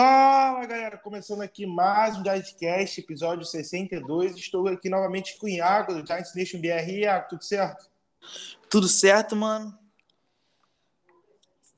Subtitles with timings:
[0.00, 4.36] Fala galera, começando aqui mais um Giantscast, episódio 62.
[4.36, 6.88] Estou aqui novamente com o Iago do Giants Nation BR.
[6.88, 7.90] Iago, tudo certo?
[8.70, 9.76] Tudo certo, mano.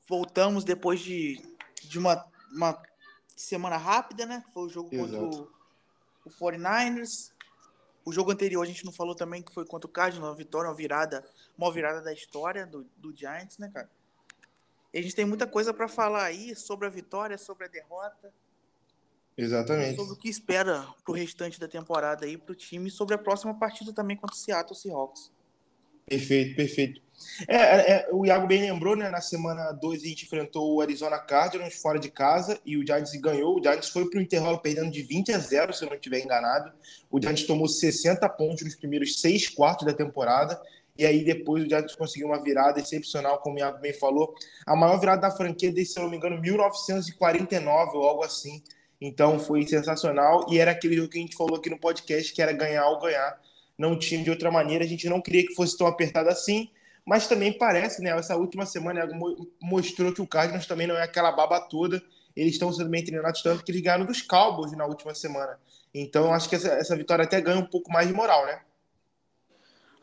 [0.07, 1.41] Voltamos depois de,
[1.81, 2.79] de uma, uma
[3.35, 4.43] semana rápida, né?
[4.53, 5.17] Foi o jogo Exato.
[5.17, 5.49] contra o,
[6.25, 7.31] o 49ers.
[8.05, 10.69] O jogo anterior a gente não falou também que foi contra o Cardinals, uma vitória,
[10.69, 11.27] uma virada,
[11.57, 13.89] uma virada da história do, do Giants, né, cara?
[14.93, 18.33] E a gente tem muita coisa para falar aí sobre a vitória, sobre a derrota.
[19.37, 19.95] Exatamente.
[19.95, 23.57] Sobre o que espera pro restante da temporada aí pro time e sobre a próxima
[23.57, 25.31] partida também contra o Seattle Seahawks.
[26.05, 27.01] Perfeito, perfeito.
[27.47, 29.09] É, é, é, o Iago bem lembrou, né?
[29.09, 33.13] Na semana 2 a gente enfrentou o Arizona Cardinals fora de casa e o Giants
[33.15, 33.57] ganhou.
[33.57, 36.19] O Giants foi para o intervalo perdendo de 20 a 0, se eu não estiver
[36.19, 36.71] enganado.
[37.09, 40.59] O Giants tomou 60 pontos nos primeiros seis quartos da temporada
[41.01, 44.35] e aí depois o Giants conseguiu uma virada excepcional, como o Iago bem falou.
[44.67, 48.61] A maior virada da franquia desde, se eu não me engano, 1949 ou algo assim.
[49.01, 50.45] Então foi sensacional.
[50.47, 52.99] E era aquele jogo que a gente falou aqui no podcast, que era ganhar ou
[52.99, 53.41] ganhar.
[53.75, 54.83] Não tinha de outra maneira.
[54.83, 56.69] A gente não queria que fosse tão apertado assim.
[57.03, 58.11] Mas também parece, né?
[58.11, 59.09] Essa última semana
[59.59, 61.99] mostrou que o Cardinals também não é aquela baba toda.
[62.35, 65.57] Eles estão sendo bem treinados, tanto que eles ganharam dos Cowboys na última semana.
[65.95, 68.61] Então, acho que essa, essa vitória até ganha um pouco mais de moral, né?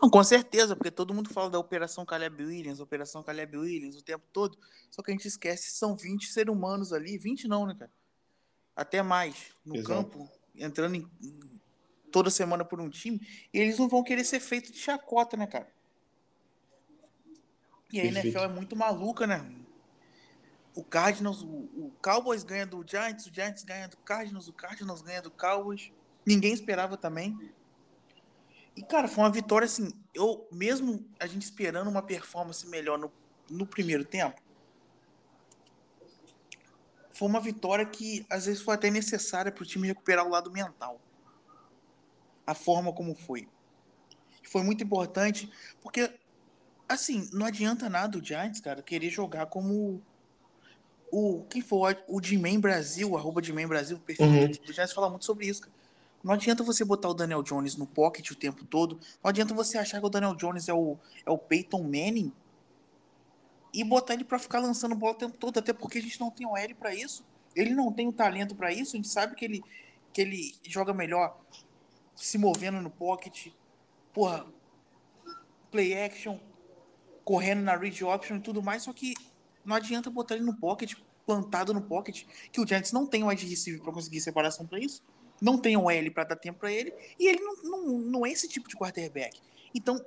[0.00, 4.02] Não, com certeza, porque todo mundo fala da Operação Caleb Williams, Operação Caleb Williams o
[4.02, 4.56] tempo todo,
[4.90, 7.90] só que a gente esquece são 20 seres humanos ali, 20 não, né, cara?
[8.76, 9.88] Até mais, no Exato.
[9.88, 11.10] campo, entrando em,
[12.12, 13.20] toda semana por um time,
[13.52, 15.68] e eles não vão querer ser feito de chacota, né, cara?
[17.92, 19.50] E a NFL é muito maluca, né?
[20.74, 25.02] O Cardinals, o, o Cowboys ganha do Giants, o Giants ganha do Cardinals, o Cardinals
[25.02, 25.90] ganha do Cowboys.
[26.24, 27.36] Ninguém esperava também.
[28.76, 29.92] E, cara, foi uma vitória assim.
[30.14, 33.12] Eu, mesmo a gente esperando uma performance melhor no,
[33.50, 34.40] no primeiro tempo,
[37.18, 40.52] foi uma vitória que às vezes foi até necessária para o time recuperar o lado
[40.52, 41.00] mental.
[42.46, 43.48] A forma como foi.
[44.44, 45.50] Foi muito importante,
[45.82, 46.10] porque,
[46.88, 50.00] assim, não adianta nada o Giants, cara, querer jogar como
[51.10, 51.44] o.
[51.50, 54.50] Quem for o Dimen Brasil, arroba Dimen Brasil, o perfil uhum.
[54.50, 55.77] do Giants fala muito sobre isso, cara.
[56.22, 58.98] Não adianta você botar o Daniel Jones no pocket o tempo todo.
[59.22, 62.32] Não adianta você achar que o Daniel Jones é o, é o Peyton Manning
[63.72, 66.30] e botar ele para ficar lançando bola o tempo todo, até porque a gente não
[66.30, 67.24] tem o L para isso.
[67.54, 68.96] Ele não tem o talento para isso.
[68.96, 69.62] A gente sabe que ele,
[70.12, 71.38] que ele joga melhor
[72.16, 73.48] se movendo no pocket.
[74.12, 74.44] Porra,
[75.70, 76.38] play action,
[77.24, 78.82] correndo na read option e tudo mais.
[78.82, 79.14] Só que
[79.64, 83.28] não adianta botar ele no pocket, plantado no pocket, que o Giants não tem o
[83.28, 85.02] wide receiver para conseguir separação para isso
[85.40, 88.30] não tem um L para dar tempo para ele, e ele não, não, não é
[88.30, 89.40] esse tipo de quarterback.
[89.74, 90.04] Então,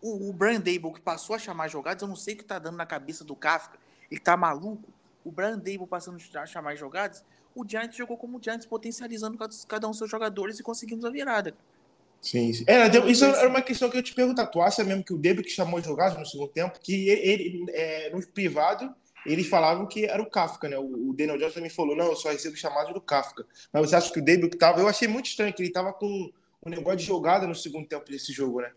[0.00, 2.58] o, o Brian Dable que passou a chamar jogadas, eu não sei o que tá
[2.58, 3.78] dando na cabeça do Kafka,
[4.10, 4.88] ele tá maluco.
[5.24, 9.38] O Brian Dable passando a chamar jogadas, o Giants jogou como o Giants, potencializando
[9.68, 11.54] cada um dos seus jogadores e conseguimos a virada.
[12.20, 12.64] Sim, sim.
[12.66, 14.46] É, isso era uma questão que eu te perguntar.
[14.46, 17.70] Tu acha mesmo que o Dable que chamou jogadas no segundo tempo, que ele, ele
[17.70, 18.94] é, no privado
[19.24, 20.76] eles falavam que era o Kafka, né?
[20.78, 23.46] O, Daniel Jones também falou, não, eu só recebo chamadas do Kafka.
[23.72, 24.80] Mas você acha que o David que tava...
[24.80, 26.32] Eu achei muito estranho que ele tava com
[26.64, 28.72] um negócio de jogada no segundo tempo desse jogo, né?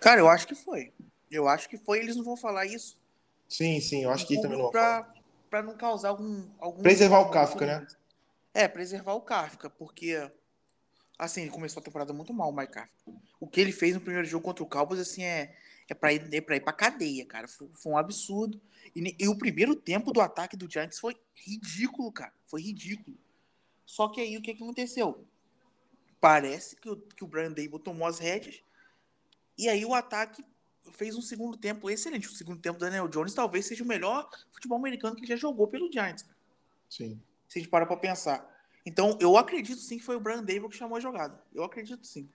[0.00, 0.92] Cara, eu acho que foi.
[1.30, 2.98] Eu acho que foi, eles não vão falar isso.
[3.48, 5.14] Sim, sim, eu acho que também não pra, falar.
[5.48, 6.44] Pra não causar algum...
[6.58, 7.86] algum preservar o Kafka, né?
[8.52, 10.30] É, preservar o Kafka, porque...
[11.18, 12.92] Assim, ele começou a temporada muito mal, o Mike Kafka.
[13.38, 15.54] O que ele fez no primeiro jogo contra o Cowboys, assim, é,
[15.90, 17.48] é pra ir, é pra ir pra cadeia, cara.
[17.48, 18.60] Foi, foi um absurdo.
[18.94, 22.32] E, e, o primeiro tempo do ataque do Giants foi ridículo, cara.
[22.46, 23.18] Foi ridículo.
[23.84, 25.26] Só que aí o que, que aconteceu?
[26.20, 28.62] Parece que o, que o Brian Dable tomou as rédeas.
[29.58, 30.44] E aí o ataque
[30.92, 32.28] fez um segundo tempo excelente.
[32.28, 35.36] O segundo tempo do Daniel Jones talvez seja o melhor futebol americano que ele já
[35.36, 36.22] jogou pelo Giants.
[36.22, 36.36] Cara.
[36.88, 37.20] Sim.
[37.48, 38.48] Se a gente para pra pensar.
[38.86, 41.42] Então, eu acredito sim que foi o Brian Dable que chamou a jogada.
[41.52, 42.28] Eu acredito sim.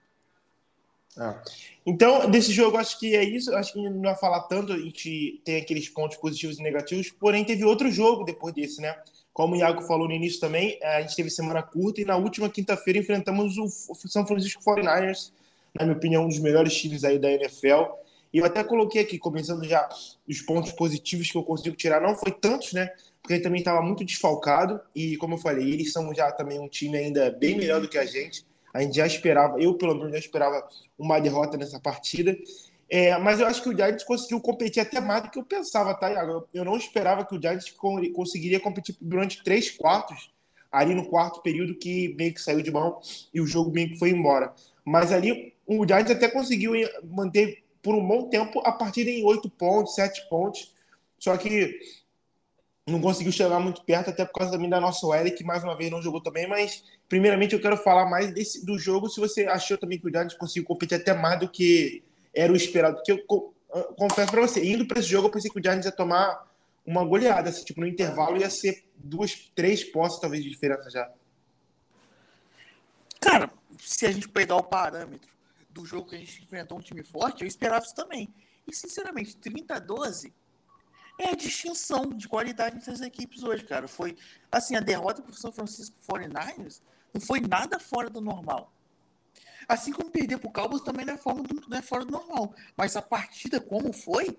[1.18, 1.42] Ah.
[1.84, 3.54] Então, desse jogo, acho que é isso.
[3.54, 4.72] Acho que não vai falar tanto.
[4.72, 7.10] A gente tem aqueles pontos positivos e negativos.
[7.10, 8.96] Porém, teve outro jogo depois desse, né?
[9.32, 12.48] Como o Iago falou no início também, a gente teve semana curta e na última
[12.48, 15.30] quinta-feira enfrentamos o São Francisco 49ers,
[15.74, 17.84] na minha opinião, um dos melhores times aí da NFL.
[18.32, 19.86] E eu até coloquei aqui, começando já
[20.26, 22.00] os pontos positivos que eu consigo tirar.
[22.00, 22.90] Não foi tantos, né?
[23.20, 24.80] Porque ele também estava muito desfalcado.
[24.94, 27.98] E, como eu falei, eles são já também um time ainda bem melhor do que
[27.98, 28.44] a gente.
[28.72, 30.66] A gente já esperava, eu pelo menos já esperava
[30.98, 32.36] uma derrota nessa partida.
[32.88, 35.94] É, mas eu acho que o Giants conseguiu competir até mais do que eu pensava,
[35.94, 36.46] tá, Iago?
[36.54, 37.74] Eu não esperava que o Giants
[38.14, 40.30] conseguiria competir durante três quartos,
[40.70, 43.00] ali no quarto período que meio que saiu de mão
[43.32, 44.54] e o jogo meio que foi embora.
[44.84, 46.72] Mas ali o Giants até conseguiu
[47.02, 50.72] manter por um bom tempo a partida em oito pontos, sete pontos.
[51.18, 51.80] Só que
[52.86, 55.76] não conseguiu chegar muito perto, até por causa também da nossa OL, que mais uma
[55.76, 59.44] vez não jogou também, mas primeiramente eu quero falar mais desse, do jogo, se você
[59.46, 63.10] achou também que o Giants conseguiu competir até mais do que era o esperado, porque
[63.10, 63.54] eu
[63.96, 66.46] confesso para você, indo para esse jogo eu pensei que o Giants ia tomar
[66.86, 71.10] uma goleada, assim, tipo, no intervalo ia ser duas, três posses talvez de diferença já.
[73.20, 73.50] Cara,
[73.80, 75.28] se a gente pegar o parâmetro
[75.70, 78.32] do jogo que a gente enfrentou um time forte, eu esperava isso também.
[78.66, 80.32] E, sinceramente, 30 a 12
[81.18, 83.88] é a distinção de qualidade entre as equipes hoje, cara.
[83.88, 84.16] Foi,
[84.50, 86.80] assim, a derrota para o São Francisco 49ers
[87.12, 88.72] não foi nada fora do normal.
[89.68, 92.12] Assim como perder para o Cowboys também não é, fora do, não é fora do
[92.12, 92.54] normal.
[92.76, 94.38] Mas a partida como foi,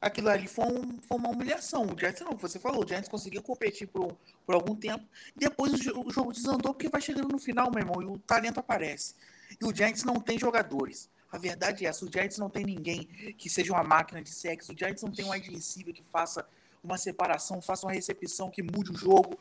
[0.00, 1.84] aquilo ali foi, um, foi uma humilhação.
[1.84, 5.04] O Giants não, você falou, o Giants conseguiu competir por, por algum tempo,
[5.34, 8.18] e depois o, o jogo desandou porque vai chegando no final, meu irmão, e o
[8.18, 9.14] talento aparece.
[9.60, 11.08] E o Giants não tem jogadores.
[11.30, 13.04] A verdade é essa, o Giants não tem ninguém
[13.36, 16.46] que seja uma máquina de sexo, o Giants não tem um wide que faça
[16.82, 19.38] uma separação, faça uma recepção que mude o jogo.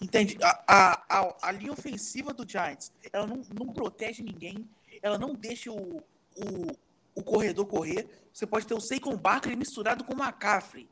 [0.00, 0.36] Entende?
[0.42, 4.68] A, a, a, a linha ofensiva do Giants, ela não, não protege ninguém,
[5.02, 5.98] ela não deixa o,
[6.36, 6.76] o,
[7.14, 8.08] o corredor correr.
[8.32, 10.88] Você pode ter o Saquon Barkley misturado com o McCaffrey.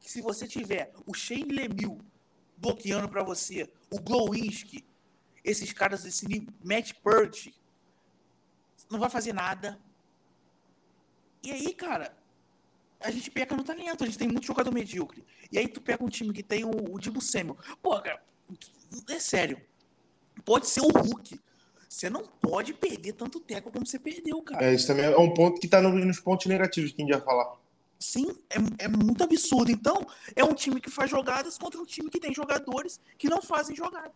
[0.00, 1.98] Se você tiver o Shane Lemieux
[2.56, 4.84] bloqueando para você, o Glowinski,
[5.44, 7.54] esses caras nível, Matt Purdy,
[8.90, 9.78] não vai fazer nada.
[11.42, 12.16] E aí, cara,
[13.00, 15.24] a gente peca no talento, a gente tem muito jogador medíocre.
[15.50, 17.56] E aí tu pega um time que tem o, o Dibu Samuel.
[17.82, 18.22] Pô, cara,
[19.08, 19.60] é sério.
[20.44, 21.40] Pode ser o Hulk.
[21.88, 24.66] Você não pode perder tanto tempo como você perdeu, cara.
[24.66, 27.22] É, isso também é um ponto que tá nos pontos negativos que a gente ia
[27.22, 27.56] falar.
[27.98, 29.70] Sim, é, é muito absurdo.
[29.70, 33.40] Então, é um time que faz jogadas contra um time que tem jogadores que não
[33.40, 34.12] fazem jogadas.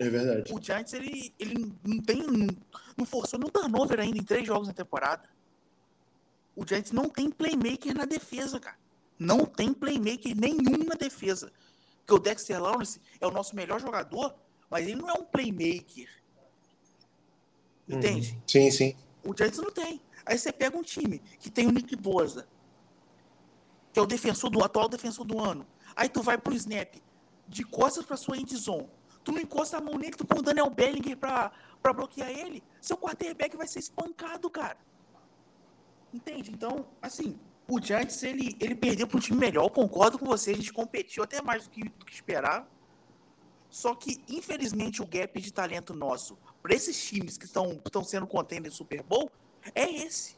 [0.00, 0.50] É verdade.
[0.50, 2.24] O Giants, ele, ele não tem.
[2.96, 5.28] Não forçou no turnover ainda em três jogos na temporada.
[6.56, 8.78] O Giants não tem playmaker na defesa, cara.
[9.18, 11.52] Não tem playmaker nenhum na defesa.
[11.98, 14.34] Porque o Dexter Lawrence é o nosso melhor jogador,
[14.70, 16.08] mas ele não é um playmaker.
[17.86, 18.32] Entende?
[18.32, 18.42] Uhum.
[18.46, 18.96] Sim, sim.
[19.22, 20.00] O Giants não tem.
[20.24, 22.48] Aí você pega um time que tem o Nick Boza,
[23.92, 25.66] que é o defensor do atual defensor do ano.
[25.94, 26.94] Aí tu vai pro snap
[27.46, 28.88] de costas para sua endzone
[29.22, 31.52] Tu não encosta a mão nele, tu põe o Daniel Bellinger pra,
[31.82, 32.62] pra bloquear ele.
[32.80, 34.78] Seu quarterback vai ser espancado, cara.
[36.12, 36.50] Entende?
[36.50, 37.38] Então, assim,
[37.68, 39.64] o Giants, ele, ele perdeu um time melhor.
[39.64, 42.66] Eu concordo com você, a gente competiu até mais do que, do que esperava.
[43.68, 48.74] Só que, infelizmente, o gap de talento nosso para esses times que estão sendo contenders
[48.74, 49.30] Super Bowl
[49.74, 50.36] é esse.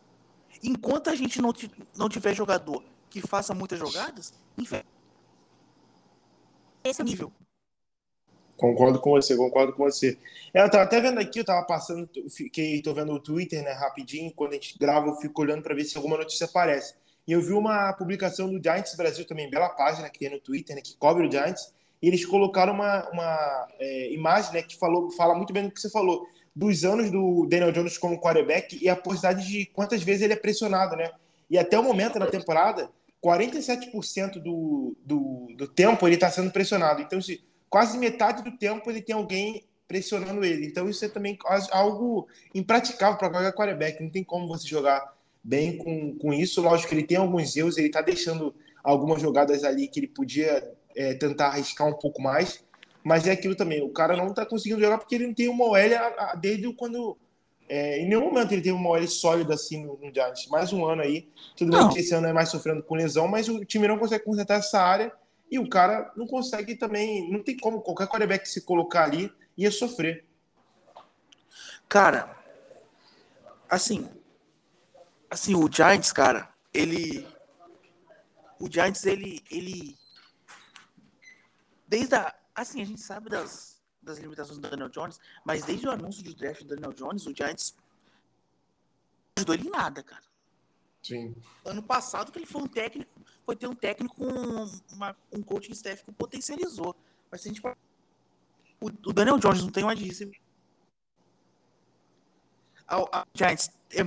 [0.63, 1.53] Enquanto a gente não,
[1.97, 4.93] não tiver jogador que faça muitas jogadas, infelizmente,
[6.85, 7.33] esse é o nível.
[8.63, 10.17] Concordo com você, concordo com você.
[10.55, 14.33] Eu tava até vendo aqui, eu tava passando, fiquei, tô vendo o Twitter, né, rapidinho,
[14.33, 16.95] quando a gente grava, eu fico olhando para ver se alguma notícia aparece.
[17.27, 20.77] E eu vi uma publicação do Giants Brasil também, bela página que tem no Twitter,
[20.77, 25.11] né, que cobre o Giants, e eles colocaram uma, uma é, imagem, né, que falou,
[25.11, 26.25] fala muito bem do que você falou,
[26.55, 30.37] dos anos do Daniel Jones como quarterback e a possibilidade de quantas vezes ele é
[30.37, 31.11] pressionado, né?
[31.51, 32.89] E até o momento da temporada,
[33.25, 37.03] 47% do, do, do tempo ele está sendo pressionado.
[37.03, 40.67] Então, se quase metade do tempo ele tem alguém pressionando ele.
[40.67, 41.39] Então isso é também
[41.71, 44.03] algo impraticável para qualquer quarterback.
[44.03, 46.61] Não tem como você jogar bem com, com isso.
[46.61, 48.55] Lógico que ele tem alguns erros, ele está deixando
[48.85, 52.63] algumas jogadas ali que ele podia é, tentar arriscar um pouco mais.
[53.03, 55.65] Mas é aquilo também, o cara não está conseguindo jogar porque ele não tem uma
[55.65, 57.17] OL desde quando.
[57.69, 60.47] É, em nenhum momento ele tem uma OL sólida assim no, no Giants.
[60.49, 61.27] Mais um ano aí.
[61.57, 64.25] Tudo bem que esse ano é mais sofrendo com lesão, mas o time não consegue
[64.25, 65.11] consertar essa área
[65.53, 69.71] e o cara não consegue também, não tem como qualquer quarterback se colocar ali ia
[69.71, 70.25] sofrer.
[71.87, 72.43] Cara,
[73.69, 74.09] assim,
[75.29, 77.29] assim o Giants, cara, ele
[78.59, 79.95] o Giants ele ele
[81.87, 85.91] desde a assim, a gente sabe das das limitações do Daniel Jones, mas desde o
[85.91, 87.77] anúncio de draft do Daniel Jones, o Giants
[89.37, 90.25] ajudou ele em nada, cara.
[91.03, 91.37] Sim.
[91.63, 93.13] Ano passado que ele foi um técnico,
[93.45, 94.27] foi ter um técnico com
[94.95, 96.95] uma, um coaching staff que potencializou.
[97.31, 97.63] Mas se a gente
[98.81, 100.31] o, o Daniel Jones não tem uma disse.
[102.87, 104.03] A, a Giants é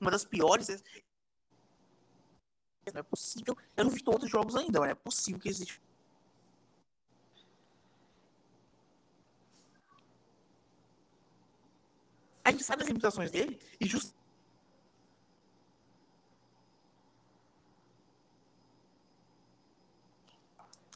[0.00, 0.68] uma das piores.
[2.92, 3.56] Não é possível.
[3.76, 5.80] Eu não vi todos os jogos ainda, mas é possível que exista.
[12.44, 14.21] A gente sabe as limitações dele e justamente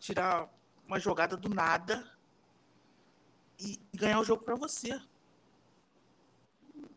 [0.06, 0.48] tirar
[0.86, 2.08] uma jogada do nada
[3.58, 5.00] e ganhar o jogo para você.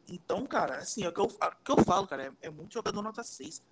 [0.08, 2.74] Então, cara, assim, é o que eu, é que eu falo, cara, é, é muito
[2.74, 3.64] jogador nota 6.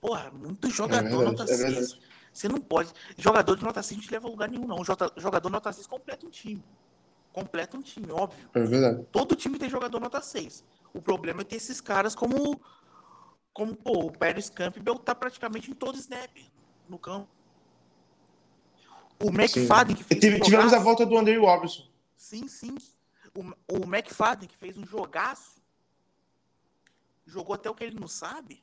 [0.00, 1.98] Porra, muito jogador é verdade, nota é 6.
[2.32, 2.92] Você não pode.
[3.18, 4.82] Jogador de nota 6 não te leva a lugar nenhum, não.
[5.16, 6.64] Jogador nota 6 completa um time.
[7.32, 8.48] Completa um time, óbvio.
[8.54, 9.06] É verdade.
[9.10, 10.64] Todo time tem jogador nota 6.
[10.94, 12.60] O problema é ter esses caras como.
[13.52, 16.30] Como, pô, o Pérez Campbell tá praticamente em todo snap
[16.88, 17.39] no campo.
[19.22, 20.24] O McFadden que fez.
[20.24, 21.86] um Tivemos a volta do André Robertson.
[22.16, 22.74] Sim, sim.
[23.34, 23.42] O,
[23.76, 25.60] o McFadden que fez um jogaço.
[27.26, 28.62] Jogou até o que ele não sabe.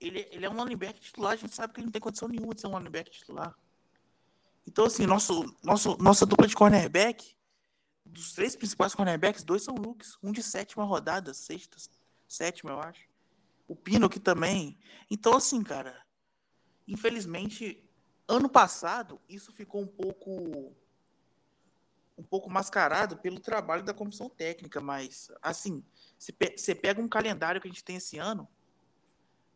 [0.00, 2.54] Ele, ele é um linebacker titular, a gente sabe que ele não tem condição nenhuma
[2.54, 3.56] de ser um linebacker titular.
[4.66, 7.34] Então, assim, nosso, nosso, nossa dupla de cornerback,
[8.04, 10.18] dos três principais cornerbacks, dois são looks.
[10.22, 11.76] Um de sétima rodada, sexta,
[12.28, 13.08] sétima, eu acho.
[13.66, 14.78] O Pino aqui também.
[15.10, 16.04] Então, assim, cara,
[16.86, 17.82] infelizmente,
[18.36, 20.72] ano passado, isso ficou um pouco
[22.16, 25.82] um pouco mascarado pelo trabalho da comissão técnica, mas assim,
[26.18, 28.46] você pega um calendário que a gente tem esse ano,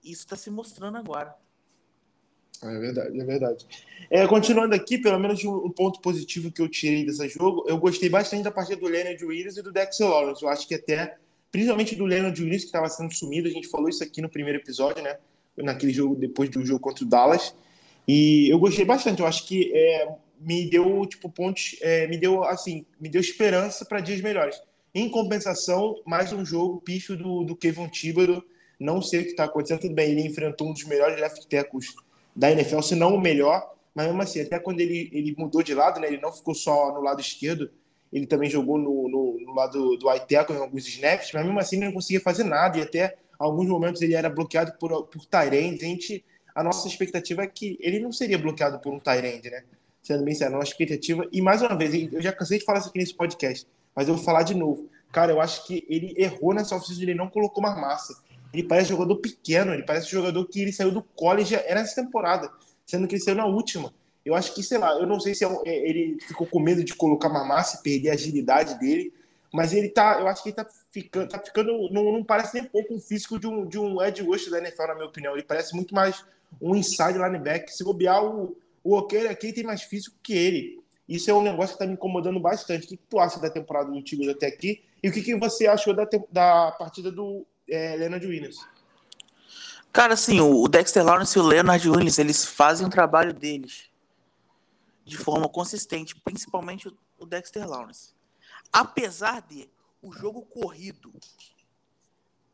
[0.02, 1.35] isso está se mostrando agora.
[2.62, 3.66] É verdade, é verdade.
[4.11, 8.09] É, continuando aqui, pelo menos um ponto positivo que eu tirei desse jogo, eu gostei
[8.09, 10.42] bastante da partida do Leonard Williams e do Dexter Lawrence.
[10.42, 11.18] Eu acho que até,
[11.52, 14.59] principalmente do Leonard Williams, que estava sendo sumido, a gente falou isso aqui no primeiro
[14.59, 15.18] episódio, né?
[15.56, 17.54] Naquele jogo, depois do jogo contra o Dallas.
[18.06, 19.20] E eu gostei bastante.
[19.20, 20.08] Eu acho que é,
[20.40, 24.60] me deu, tipo, pontos, é, me deu, assim, me deu esperança para dias melhores.
[24.94, 28.42] Em compensação, mais um jogo pífio do, do Kevin Thibodeau.
[28.78, 29.80] Não sei o que está acontecendo.
[29.80, 31.94] Tudo bem, ele enfrentou um dos melhores left tackles
[32.36, 35.72] da NFL, se não o melhor, mas mesmo assim, até quando ele, ele mudou de
[35.72, 37.70] lado, né, ele não ficou só no lado esquerdo,
[38.12, 41.76] ele também jogou no, no, no lado do Aiteco em alguns snaps, mas mesmo assim
[41.76, 45.84] ele não conseguia fazer nada, e até alguns momentos ele era bloqueado por, por Tyrande.
[45.84, 46.25] A, gente,
[46.56, 49.62] a nossa expectativa é que ele não seria bloqueado por um Tyrande, né?
[50.02, 51.28] Sendo bem sério, a nossa expectativa.
[51.30, 54.14] E mais uma vez, eu já cansei de falar isso aqui nesse podcast, mas eu
[54.14, 54.88] vou falar de novo.
[55.12, 58.16] Cara, eu acho que ele errou nessa oficina, ele não colocou mais massa.
[58.54, 62.50] Ele parece jogador pequeno, ele parece jogador que ele saiu do college era essa temporada,
[62.86, 63.92] sendo que ele saiu na última.
[64.25, 66.82] Eu acho que, sei lá, eu não sei se é, é, ele ficou com medo
[66.82, 69.12] de colocar uma massa e perder a agilidade dele,
[69.53, 72.65] mas ele tá, eu acho que ele tá ficando, tá ficando não, não parece nem
[72.65, 75.33] pouco um físico de um, de um Ed Rush da NFL, na minha opinião.
[75.35, 76.25] Ele parece muito mais
[76.61, 77.73] um inside linebacker.
[77.73, 80.83] Se bobear, o, o O'Keefe aqui tem mais físico que ele.
[81.09, 82.85] Isso é um negócio que tá me incomodando bastante.
[82.85, 84.83] O que, que tu acha da temporada do Tigres até aqui?
[85.03, 88.57] E o que, que você achou da, da partida do é, Leonard Williams.
[89.93, 93.91] Cara, assim, o Dexter Lawrence e o Leonard Williams, eles fazem o trabalho deles
[95.05, 98.15] de forma consistente, principalmente o Dexter Lawrence.
[98.73, 99.68] Apesar de
[100.02, 101.12] o jogo corrido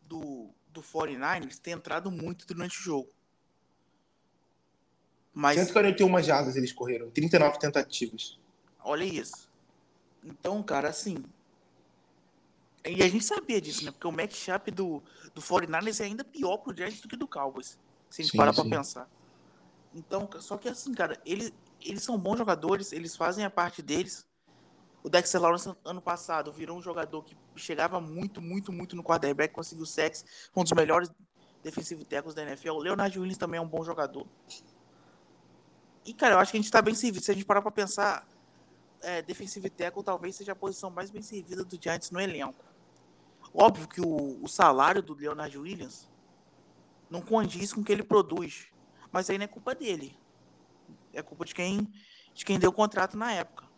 [0.02, 3.10] do, do 49ers ter entrado muito durante o jogo.
[5.34, 5.56] Mas...
[5.56, 8.38] 141 jardas eles correram, 39 tentativas.
[8.84, 9.50] Olha isso.
[10.22, 11.24] Então, cara, assim,
[12.84, 13.92] e a gente sabia disso, né?
[13.92, 15.02] Porque o matchup do,
[15.34, 17.78] do 49ers é ainda pior pro Giants do que do Cowboys.
[18.10, 18.68] Se a gente sim, parar sim.
[18.68, 19.08] pra pensar.
[19.94, 24.26] Então, só que assim, cara, eles, eles são bons jogadores, eles fazem a parte deles.
[25.02, 29.52] O Dexter Lawrence, ano passado, virou um jogador que chegava muito, muito, muito no quarterback,
[29.52, 31.10] conseguiu sex, um dos melhores
[31.62, 32.70] defensivos tackles da NFL.
[32.70, 34.26] O Leonard Williams também é um bom jogador.
[36.04, 37.24] E, cara, eu acho que a gente tá bem servido.
[37.24, 38.26] Se a gente parar pra pensar,
[39.00, 42.64] é, defensive tackle talvez seja a posição mais bem servida do Giants no elenco.
[43.54, 46.08] Óbvio que o, o salário do Leonard Williams
[47.10, 48.68] não condiz com o que ele produz.
[49.10, 50.16] Mas aí não é culpa dele.
[51.12, 51.92] É culpa de quem,
[52.32, 53.71] de quem deu o contrato na época.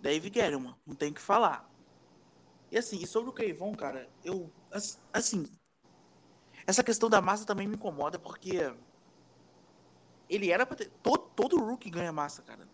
[0.00, 1.70] Dave Guerrero, não tem o que falar.
[2.70, 4.50] E assim, e sobre o Keivon, cara, eu.
[5.12, 5.46] Assim.
[6.66, 8.72] Essa questão da massa também me incomoda, porque.
[10.28, 10.90] Ele era pra ter.
[11.02, 12.68] Todo, todo rookie ganha massa, cara.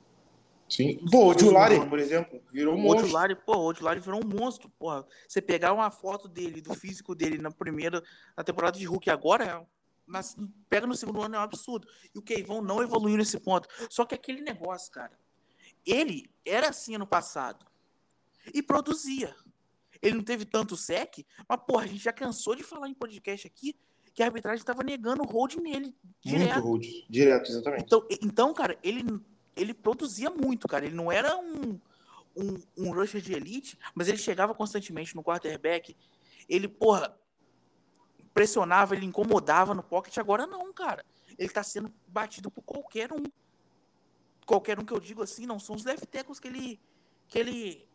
[0.69, 0.99] Sim.
[1.11, 3.05] Pô, o Julari, por exemplo, virou um monstro.
[3.05, 5.07] O Julari, pô, o Julari virou um monstro, porra.
[5.27, 8.03] Você pegar uma foto dele, do físico dele na primeira,
[8.37, 9.65] na temporada de Hulk agora,
[10.05, 10.37] mas
[10.69, 11.89] pega no segundo ano é um absurdo.
[12.15, 13.69] E o Keivon não evoluiu nesse ponto.
[13.89, 15.17] Só que aquele negócio, cara,
[15.87, 17.65] ele era assim ano passado.
[18.53, 19.35] E produzia.
[20.03, 23.47] Ele não teve tanto sec, mas, porra, a gente já cansou de falar em podcast
[23.47, 23.75] aqui
[24.15, 25.95] que a arbitragem estava negando o hold nele.
[26.21, 26.55] Direto.
[26.55, 27.85] Muito hold, direto, exatamente.
[27.85, 29.03] Então, então, cara, ele
[29.57, 30.85] ele produzia muito, cara.
[30.85, 31.81] Ele não era um,
[32.37, 35.97] um, um rusher de elite, mas ele chegava constantemente no quarterback.
[36.49, 37.19] Ele, porra,
[38.35, 40.17] pressionava, ele incomodava no pocket.
[40.19, 41.05] Agora não, cara.
[41.39, 43.25] Ele tá sendo batido por qualquer um.
[44.47, 46.81] Qualquer um que eu digo assim, não são os left que ele,
[47.29, 47.89] que ele,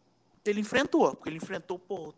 [0.43, 1.15] que ele enfrentou.
[1.15, 2.13] Porque ele enfrentou, pô,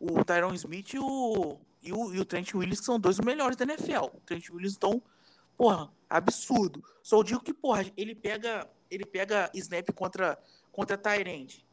[0.00, 3.24] o Tyron Smith e o, e o, e o Trent Williams, que são dois dos
[3.24, 4.06] melhores da NFL.
[4.14, 5.02] O Trent Williams, então,
[5.56, 6.82] porra, absurdo.
[7.02, 10.38] Só digo que, porra, ele pega ele pega snap contra
[10.72, 11.66] contra Tyrande.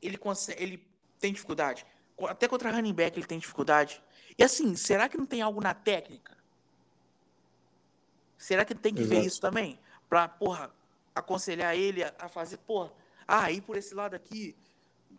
[0.00, 0.86] Ele consegue, ele
[1.18, 1.84] tem dificuldade.
[2.22, 4.02] Até contra running back ele tem dificuldade.
[4.36, 6.36] E assim, será que não tem algo na técnica?
[8.36, 9.20] Será que tem que Exato.
[9.20, 9.80] ver isso também?
[10.08, 10.72] Pra, porra,
[11.18, 12.92] aconselhar ele a, fazer, porra,
[13.26, 14.56] ah, ir por esse lado aqui.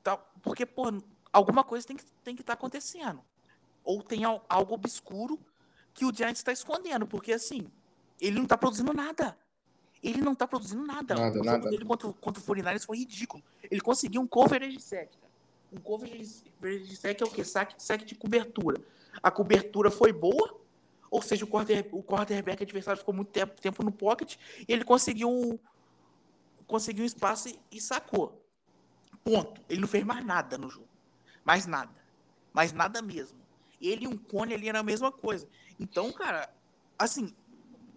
[0.04, 0.32] Tal.
[0.42, 0.98] Porque, porra,
[1.32, 3.22] alguma coisa tem que estar tem que tá acontecendo.
[3.84, 5.40] Ou tem algo obscuro
[5.94, 7.08] que o Giants está escondendo.
[7.08, 7.68] Porque, assim,
[8.20, 9.38] ele não está produzindo nada.
[10.02, 11.16] Ele não está produzindo nada.
[11.16, 11.74] Nada, o nada.
[11.74, 13.44] Ele contra, contra o 49 foi ridículo.
[13.70, 15.30] Ele conseguiu um coverage de 7, cara.
[15.72, 17.44] Um coverage de 7 é o quê?
[17.44, 18.82] Saque, saque de cobertura.
[19.22, 20.60] A cobertura foi boa,
[21.12, 24.38] ou seja, o, quarter, o quarterback adversário ficou muito tempo, tempo no pocket
[24.68, 25.60] e ele conseguiu um,
[26.70, 28.46] conseguiu espaço e, e sacou.
[29.24, 29.62] Ponto.
[29.68, 30.88] Ele não fez mais nada no jogo.
[31.44, 31.92] Mais nada.
[32.54, 33.38] Mais nada mesmo.
[33.82, 35.48] Ele e um cone ali era a mesma coisa.
[35.80, 36.54] Então, cara,
[36.98, 37.34] assim,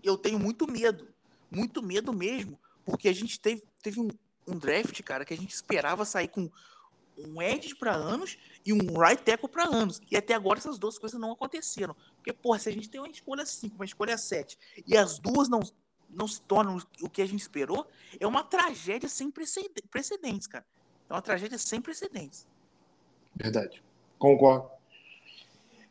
[0.03, 1.07] eu tenho muito medo.
[1.51, 2.59] Muito medo mesmo.
[2.85, 4.09] Porque a gente teve, teve um,
[4.49, 6.51] um draft, cara, que a gente esperava sair com
[7.17, 10.01] um edge para anos e um right tackle para anos.
[10.11, 11.95] E até agora essas duas coisas não aconteceram.
[12.17, 15.49] Porque, porra, se a gente tem uma escolha 5, uma escolha 7, e as duas
[15.49, 15.61] não,
[16.13, 17.87] não se tornam o que a gente esperou,
[18.19, 20.65] é uma tragédia sem precedentes, cara.
[21.09, 22.47] É uma tragédia sem precedentes.
[23.35, 23.83] Verdade.
[24.19, 24.71] Concordo.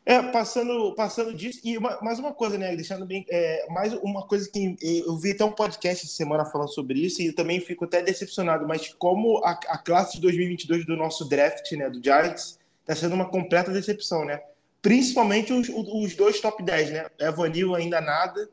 [0.04, 4.26] É, passando, passando disso, e uma, mais uma coisa, né, deixando bem, é, mais uma
[4.26, 7.84] coisa que eu vi até um podcast essa semana falando sobre isso, e também fico
[7.84, 12.58] até decepcionado, mas como a, a classe de 2022 do nosso draft, né, do Giants,
[12.80, 14.42] está sendo uma completa decepção, né,
[14.80, 18.50] principalmente os, os dois top 10, né, Evanil ainda nada,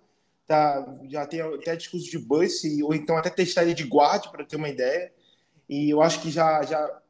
[0.50, 4.44] tá, já tem até discurso de bus, ou então até testar ele de guarda, para
[4.44, 5.14] ter uma ideia,
[5.70, 7.02] e eu acho que já, já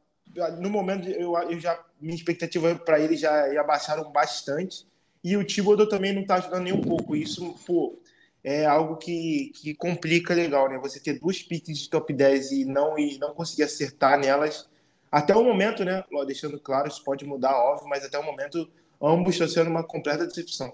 [0.60, 4.86] no momento eu, eu já minha expectativa para ele já, já baixaram bastante.
[5.24, 7.16] E o Thibodeau também não está ajudando nem um pouco.
[7.16, 7.98] Isso pô,
[8.44, 10.78] é algo que, que complica legal né?
[10.78, 14.68] Você ter duas picks de top 10 e não e não conseguir acertar nelas.
[15.10, 16.04] Até o momento né?
[16.26, 18.70] Deixando claro isso pode mudar óbvio mas até o momento
[19.02, 20.72] ambos estão sendo uma completa decepção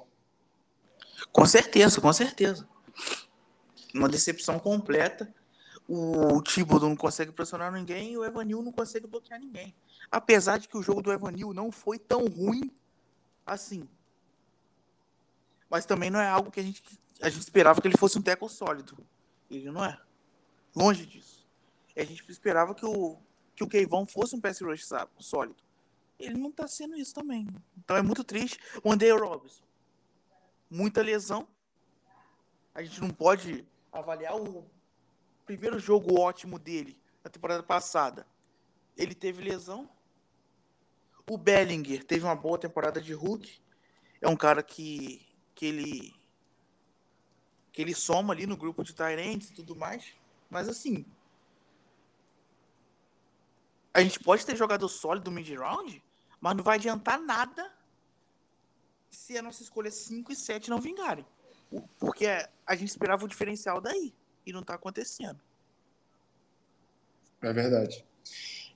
[1.33, 2.69] com certeza com certeza
[3.95, 5.33] uma decepção completa
[5.89, 9.75] o Thibodeau não consegue pressionar ninguém e o Evanil não consegue bloquear ninguém.
[10.11, 12.71] Apesar de que o jogo do Evanil não foi tão ruim
[13.45, 13.89] assim.
[15.71, 16.83] Mas também não é algo que a gente,
[17.21, 18.99] a gente esperava que ele fosse um teco sólido.
[19.49, 19.99] Ele não é.
[20.75, 21.47] Longe disso.
[21.97, 23.17] A gente esperava que o,
[23.55, 25.63] que o Keivon fosse um pass rush sólido.
[26.19, 27.47] Ele não está sendo isso também.
[27.79, 28.59] Então é muito triste.
[28.83, 29.63] O André Robinson.
[30.71, 31.47] Muita lesão.
[32.75, 34.69] A gente não pode avaliar o
[35.45, 38.25] primeiro jogo ótimo dele na temporada passada,
[38.97, 39.91] ele teve lesão.
[41.29, 43.61] O Bellinger teve uma boa temporada de Hulk.
[44.21, 46.15] É um cara que, que ele
[47.73, 50.15] que ele soma ali no grupo de Tyrants e tudo mais.
[50.49, 51.05] Mas assim,
[53.93, 56.03] a gente pode ter jogado sólido mid-round,
[56.41, 57.76] mas não vai adiantar nada
[59.17, 61.25] se a nossa escolha 5 e 7 não vingarem.
[61.99, 62.27] Porque
[62.67, 65.41] a gente esperava o diferencial daí e não está acontecendo.
[67.43, 68.05] É verdade.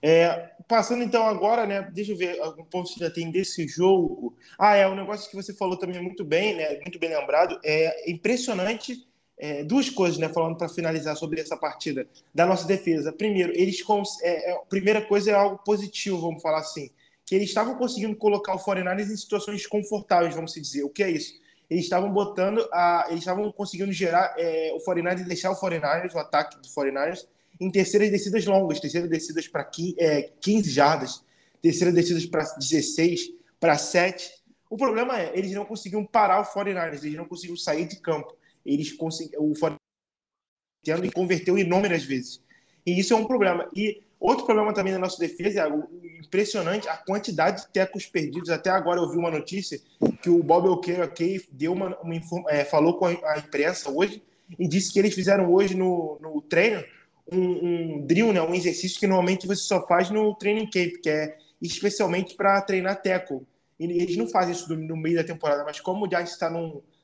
[0.03, 1.83] É, passando então agora, né?
[1.93, 4.35] Deixa eu ver algum ponto que já tem desse jogo.
[4.59, 6.81] Ah, é um negócio que você falou também muito bem, né?
[6.81, 7.61] Muito bem lembrado.
[7.63, 9.07] É impressionante.
[9.37, 10.29] É, duas coisas, né?
[10.29, 13.13] Falando para finalizar sobre essa partida da nossa defesa.
[13.13, 13.83] Primeiro, eles
[14.23, 16.91] é, é, primeira coisa é algo positivo, vamos falar assim,
[17.31, 20.83] que eles estavam conseguindo colocar o Foreigners em situações confortáveis, vamos dizer.
[20.83, 21.39] O que é isso?
[21.71, 26.19] eles estavam botando a, eles estavam conseguindo gerar é, o 49 deixar o 49 o
[26.19, 27.23] ataque do 49
[27.61, 31.25] em terceiras descidas longas, terceiras descidas para 15, é, 15 jardas,
[31.63, 34.33] terceiras descidas para 16, para 7.
[34.69, 38.37] O problema é, eles não conseguiam parar o 49ers, eles não conseguiam sair de campo.
[38.67, 42.43] Eles conseguiam, o 49ers e converteu inúmeras vezes.
[42.85, 43.69] E isso é um problema.
[43.75, 48.51] E outro problema também na nossa defesa é impressionante a quantidade de tecos perdidos.
[48.51, 49.81] Até agora eu vi uma notícia
[50.23, 52.15] que o Bob O'Kay deu uma, uma
[52.49, 54.23] é, falou com a, imprensa hoje
[54.59, 56.85] e disse que eles fizeram hoje no, no treino
[57.33, 61.09] um, um, drill, né, um exercício que normalmente você só faz no training camp, que
[61.09, 63.43] é especialmente para treinar tackle.
[63.79, 66.51] E eles não fazem isso no meio da temporada, mas como o Giants está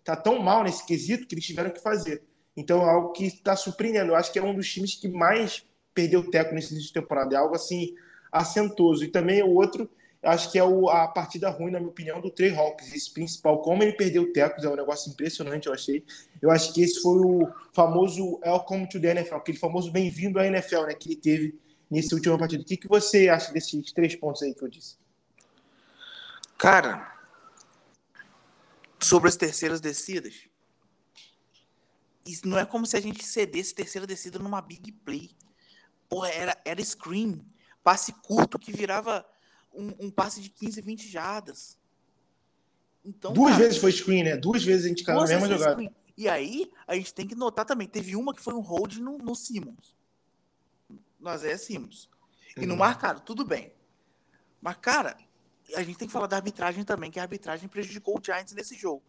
[0.04, 2.22] tá tão mal nesse quesito que eles tiveram que fazer.
[2.56, 4.12] Então é algo que está surpreendendo.
[4.12, 5.64] Eu acho que é um dos times que mais
[5.94, 7.34] perdeu teco nesse início de temporada.
[7.34, 7.94] É algo assim
[8.32, 9.04] acentuoso.
[9.04, 9.88] E também o outro,
[10.22, 12.92] acho que é o, a partida ruim, na minha opinião, do Trey Hawkins.
[12.92, 16.04] Esse principal, como ele perdeu tecos, é um negócio impressionante, eu achei.
[16.40, 20.46] Eu acho que esse foi o famoso Welcome to the NFL, aquele famoso bem-vindo à
[20.46, 21.58] NFL, né, que ele teve
[21.90, 22.62] nesse último partido.
[22.62, 24.96] O que, que você acha desses três pontos aí que eu disse?
[26.58, 27.14] Cara,
[28.98, 30.48] sobre as terceiras descidas,
[32.26, 35.30] isso não é como se a gente cedesse terceira descida numa big play.
[36.08, 37.40] Porra, era, era screen,
[37.82, 39.24] passe curto que virava
[39.72, 41.78] um, um passe de 15, 20 jardas.
[43.04, 44.36] Então, Duas cara, vezes foi screen, né?
[44.36, 45.72] Duas vezes a gente caiu na mesma jogada.
[45.72, 45.94] Screen.
[46.16, 49.18] E aí, a gente tem que notar também, teve uma que foi um hold no,
[49.18, 49.94] no Simmons.
[51.20, 52.08] Nós é Simmons.
[52.56, 52.66] E uhum.
[52.66, 53.72] não marcaram, tudo bem.
[54.60, 55.16] Mas, cara,
[55.74, 58.74] a gente tem que falar da arbitragem também, que a arbitragem prejudicou o Giants nesse
[58.74, 59.02] jogo.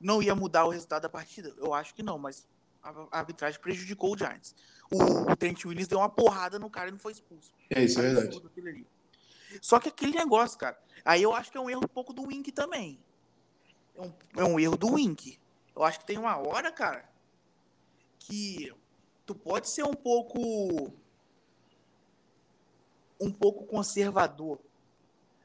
[0.00, 1.54] Não ia mudar o resultado da partida?
[1.58, 2.48] Eu acho que não, mas
[2.82, 4.54] a arbitragem prejudicou o Giants.
[4.90, 7.52] O, Trent Williams deu uma porrada no cara e não foi expulso.
[7.68, 8.86] É isso, é verdade.
[9.60, 12.26] Só que aquele negócio, cara, aí eu acho que é um erro um pouco do
[12.26, 12.98] Wink também.
[13.94, 15.38] É um, é um erro do Wink.
[15.76, 17.08] Eu acho que tem uma hora, cara,
[18.18, 18.72] que
[19.26, 20.92] tu pode ser um pouco
[23.20, 24.58] um pouco conservador,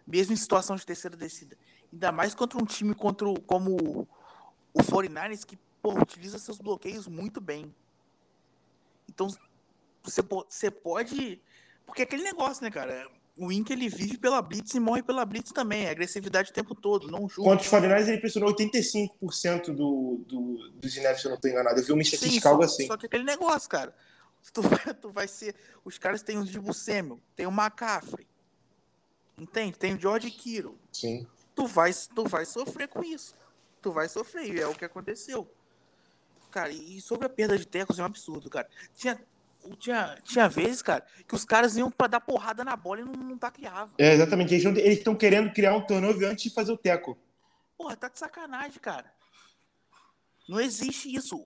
[0.07, 1.57] mesmo em situação de terceira descida.
[1.91, 4.07] Ainda mais contra um time contra o, como
[4.75, 7.73] o 49ers, que porra, utiliza seus bloqueios muito bem.
[9.09, 9.27] Então,
[10.03, 11.41] você, você pode.
[11.85, 13.09] Porque é aquele negócio, né, cara?
[13.37, 15.85] O Inc ele vive pela Blitz e morre pela Blitz também.
[15.85, 17.51] É agressividade o tempo todo, não julga.
[17.51, 21.79] Contra os 49 ele pressionou 85% do, do, dos snaps, se eu não estou enganado.
[21.79, 22.87] Eu vi uma estatística algo assim.
[22.87, 23.93] Só que aquele negócio, cara.
[24.53, 25.55] Tu vai, tu vai ser.
[25.83, 28.27] Os caras têm o Dibu Samuel, tem o McCaffrey.
[29.37, 29.77] Entende?
[29.77, 30.77] Tem o George Kiro.
[30.91, 31.27] Sim.
[31.53, 33.35] Tu vai, tu vai sofrer com isso.
[33.85, 34.51] Tu vai sofrer.
[34.51, 35.47] E é o que aconteceu.
[36.49, 38.67] Cara, e sobre a perda de tecos é um absurdo, cara.
[38.95, 39.23] Tinha,
[39.77, 43.13] tinha, tinha vezes, cara, que os caras iam pra dar porrada na bola e não,
[43.13, 43.93] não tacleavam.
[43.99, 44.55] É, exatamente.
[44.55, 47.15] Eles estão querendo criar um turnover antes de fazer o teco.
[47.77, 49.13] Porra, tá de sacanagem, cara.
[50.49, 51.45] Não existe isso.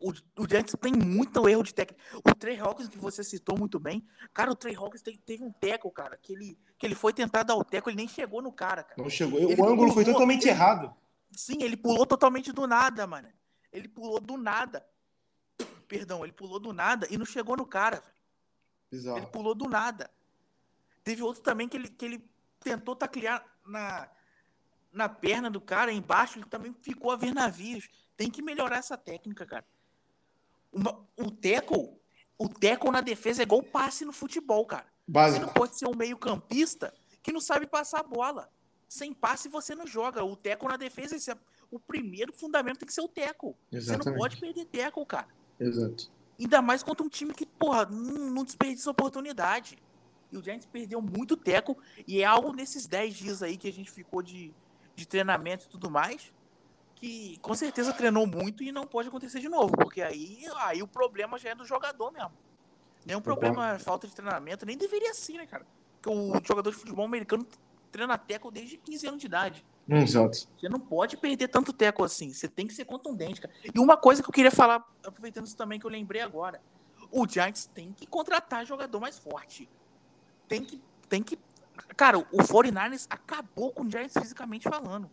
[0.00, 2.02] O, o Giants tem muito erro de técnica.
[2.14, 5.52] O Trey Hawkins, que você citou muito bem, cara, o Trey Hawkins teve, teve um
[5.52, 8.50] teco, cara, que ele, que ele foi tentar dar o teco, ele nem chegou no
[8.50, 9.02] cara, cara.
[9.02, 9.38] Não chegou.
[9.38, 10.94] Ele o ângulo foi totalmente ele, errado.
[11.36, 13.28] Sim, ele pulou totalmente do nada, mano.
[13.72, 14.86] Ele pulou do nada.
[15.88, 18.02] Perdão, ele pulou do nada e não chegou no cara.
[18.90, 19.18] Exato.
[19.18, 20.10] Ele pulou do nada.
[21.02, 24.08] Teve outro também que ele, que ele tentou taclear na,
[24.92, 27.88] na perna do cara, embaixo, ele também ficou a ver navios.
[28.16, 29.66] Tem que melhorar essa técnica, cara.
[30.72, 32.00] Uma, o teco,
[32.38, 34.86] o teco na defesa é igual passe no futebol, cara.
[35.06, 35.40] Básico.
[35.40, 38.50] Você não pode ser um meio campista que não sabe passar a bola.
[38.94, 40.22] Sem passe você não joga.
[40.22, 41.36] O teco na defesa, é
[41.68, 43.56] o primeiro fundamento tem que ser o teco.
[43.72, 45.26] Você não pode perder teco, cara.
[45.58, 46.12] Exato.
[46.38, 49.82] Ainda mais contra um time que, porra, não, não desperdiça oportunidade.
[50.30, 51.76] E o Giants perdeu muito teco.
[52.06, 54.54] E é algo nesses 10 dias aí que a gente ficou de,
[54.94, 56.32] de treinamento e tudo mais.
[56.94, 59.72] Que com certeza treinou muito e não pode acontecer de novo.
[59.76, 62.30] Porque aí, aí o problema já é do jogador mesmo.
[63.04, 64.64] Nenhum problema é falta de treinamento.
[64.64, 65.66] Nem deveria ser, né, cara?
[66.00, 67.44] Porque o jogador de futebol americano
[67.94, 69.64] treina teco desde 15 anos de idade.
[69.88, 70.48] Exato.
[70.58, 72.32] Você não pode perder tanto teco assim.
[72.32, 73.54] Você tem que ser contundente, cara.
[73.72, 76.60] E uma coisa que eu queria falar, aproveitando isso também que eu lembrei agora.
[77.12, 79.68] O Giants tem que contratar jogador mais forte.
[80.48, 80.82] Tem que.
[81.08, 81.38] Tem que.
[81.96, 85.08] Cara, o 49ers acabou com o Giants fisicamente falando.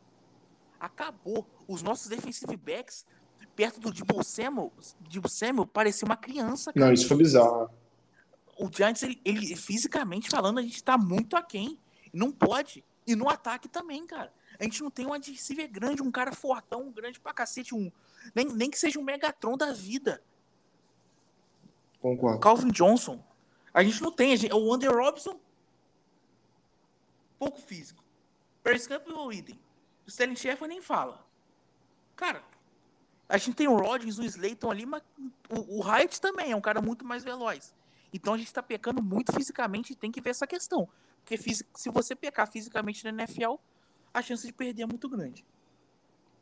[0.79, 1.45] Acabou.
[1.67, 3.05] Os nossos defensive backs,
[3.55, 6.73] perto do Debo Samuel, Debo Samuel parecia uma criança.
[6.73, 6.87] Cara.
[6.87, 7.69] Não, isso foi bizarro.
[8.57, 11.77] O Giants, ele, ele fisicamente falando, a gente tá muito aquém.
[12.13, 12.84] Não pode.
[13.06, 14.34] E no ataque também, cara.
[14.60, 17.91] A gente não tem um adversário grande, um cara fortão, um grande pra cacete, um,
[18.36, 20.21] nem, nem que seja um Megatron da vida.
[22.00, 22.39] Concordo.
[22.39, 23.24] Calvin Johnson.
[23.74, 24.36] A gente não tem.
[24.36, 25.39] Gente, o Under Robson,
[27.39, 28.04] pouco físico.
[28.63, 29.60] Paris Camp ou idem.
[30.06, 31.26] O Sterling Sheffer nem fala.
[32.15, 32.43] Cara,
[33.28, 35.02] a gente tem o Rodgers, o Slayton ali, mas
[35.50, 37.74] o, o Hyatt também é um cara muito mais veloz.
[38.13, 40.88] Então a gente tá pecando muito fisicamente e tem que ver essa questão.
[41.23, 43.55] Porque se você pecar fisicamente na NFL,
[44.13, 45.45] a chance de perder é muito grande.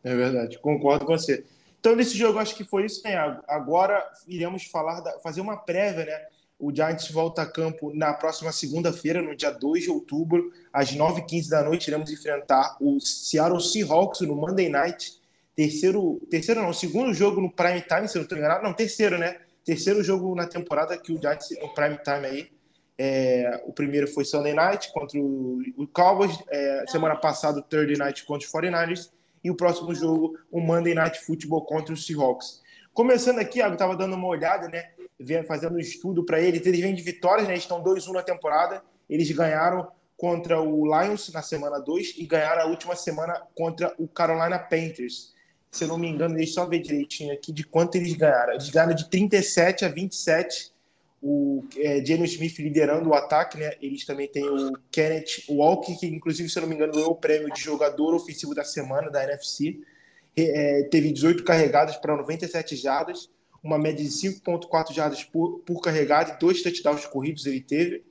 [0.04, 1.46] É verdade, concordo com você.
[1.80, 3.16] Então, nesse jogo, acho que foi isso, né?
[3.48, 6.26] Agora iremos falar, da, fazer uma prévia, né?
[6.58, 11.50] O Giants volta a campo na próxima segunda-feira, no dia 2 de outubro, às 9h15
[11.50, 11.88] da noite.
[11.88, 15.22] Iremos enfrentar o Seattle Seahawks no Monday Night.
[15.56, 18.64] Terceiro, terceiro não, segundo jogo no prime time, se eu não estou enganado.
[18.64, 19.40] Não, terceiro, né?
[19.64, 22.52] Terceiro jogo na temporada que o Giants no prime time aí.
[23.02, 28.46] É, o primeiro foi Sunday Night contra o, Cowboys, é, semana passada Thursday Night contra
[28.46, 29.10] os 49ers,
[29.42, 32.62] e o próximo jogo, o Monday Night Football contra os Seahawks.
[32.94, 34.90] Começando aqui, eu estava dando uma olhada, né,
[35.48, 39.32] fazendo um estudo para eles, eles vêm de vitórias, né, estão 2-1 na temporada, eles
[39.32, 44.60] ganharam contra o Lions na semana 2 e ganharam a última semana contra o Carolina
[44.60, 45.34] Panthers.
[45.72, 48.52] Se eu não me engano, deixa eu só ver direitinho aqui de quanto eles ganharam.
[48.52, 50.74] Eles ganharam de 37 a 27
[51.22, 53.74] o é, James Smith liderando o ataque, né?
[53.82, 57.16] Eles também têm o Kenneth Walker, que inclusive, se eu não me engano, ganhou o
[57.16, 59.80] prêmio de jogador ofensivo da semana da NFC.
[60.38, 63.30] É, teve 18 carregadas para 97 jardas,
[63.62, 68.04] uma média de 5.4 jardas por, por carregada e dois touchdowns corridos ele teve.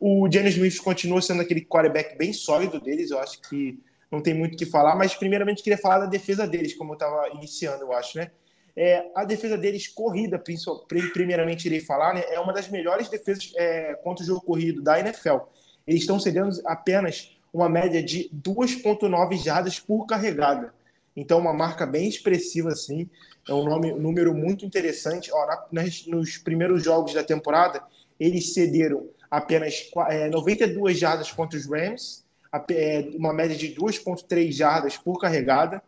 [0.00, 3.78] O James Smith continua sendo aquele quarterback bem sólido deles, eu acho que
[4.10, 6.94] não tem muito o que falar, mas primeiramente queria falar da defesa deles, como eu
[6.94, 8.32] estava iniciando, eu acho, né?
[8.76, 10.42] É, a defesa deles, corrida,
[11.12, 14.98] primeiramente irei falar, né, é uma das melhores defesas é, contra o jogo corrido da
[14.98, 15.38] NFL.
[15.86, 20.72] Eles estão cedendo apenas uma média de 2,9 jardas por carregada.
[21.16, 23.08] Então, uma marca bem expressiva, assim.
[23.48, 25.30] É um, nome, um número muito interessante.
[25.32, 27.82] Ó, na, nas, nos primeiros jogos da temporada,
[28.18, 32.24] eles cederam apenas é, 92 jardas contra os Rams,
[32.70, 35.82] é, uma média de 2,3 jardas por carregada.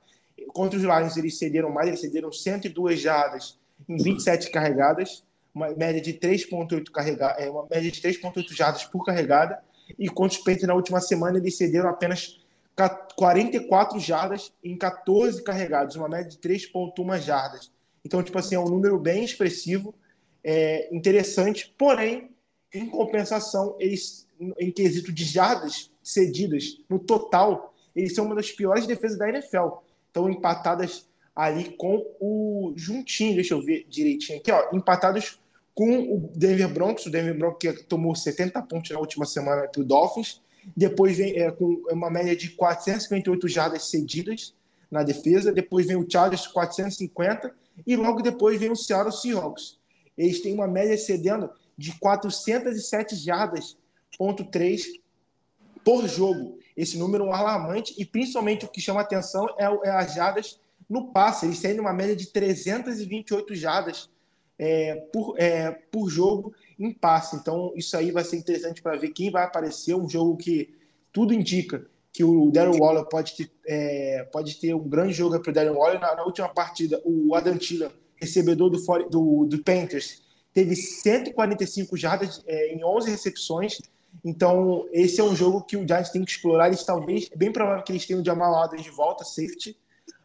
[0.49, 5.25] Contra os Lions, eles cederam mais, eles cederam 102 jardas em 27 carregadas,
[5.55, 9.63] uma média de 3,8 carrega, é, uma média de 3,8 jardas por carregada.
[9.99, 12.41] E contra os Panthers na última semana, eles cederam apenas
[13.17, 17.71] 44 jardas em 14 carregados, uma média de 3,1 jardas.
[18.05, 19.95] Então, tipo assim, é um número bem expressivo,
[20.43, 22.31] é, interessante, porém,
[22.73, 24.27] em compensação, eles,
[24.59, 29.69] em quesito de jardas cedidas, no total, eles são uma das piores defesas da NFL.
[30.13, 35.41] Estão empatadas ali com o juntinho, deixa eu ver direitinho aqui, ó, empatados
[35.75, 39.81] com o Denver Broncos, o Denver Broncos que tomou 70 pontos na última semana para
[39.81, 40.43] o Dolphins,
[40.77, 44.55] depois vem é, com uma média de 458 jardas cedidas
[44.91, 47.55] na defesa, depois vem o Chargers 450
[47.87, 49.79] e logo depois vem o Seattle Seahawks.
[50.17, 53.79] Eles têm uma média cedendo de 407 jardas,
[54.19, 55.01] ponto 3
[55.83, 56.59] por jogo.
[56.77, 60.61] Esse número é um alarmante e principalmente o que chama atenção é, é as jardas
[60.89, 61.47] no passe.
[61.47, 64.11] Eles têm uma média de 328 jardas
[64.59, 67.37] é, por, é, por jogo em passe.
[67.37, 69.95] Então, isso aí vai ser interessante para ver quem vai aparecer.
[69.95, 70.75] Um jogo que
[71.13, 75.51] tudo indica que o Darren Waller pode ter, é, pode ter um grande jogo para
[75.51, 76.01] o Darren Waller.
[76.01, 82.43] Na, na, última partida, o Adam Thielen, recebedor do, do, do Panthers, teve 145 jardas
[82.47, 83.81] é, em 11 recepções.
[84.25, 86.69] Então, esse é um jogo que o Giants tem que explorar.
[86.69, 89.77] Eles talvez, é bem provável que eles tenham o Jamal Adams de volta, safety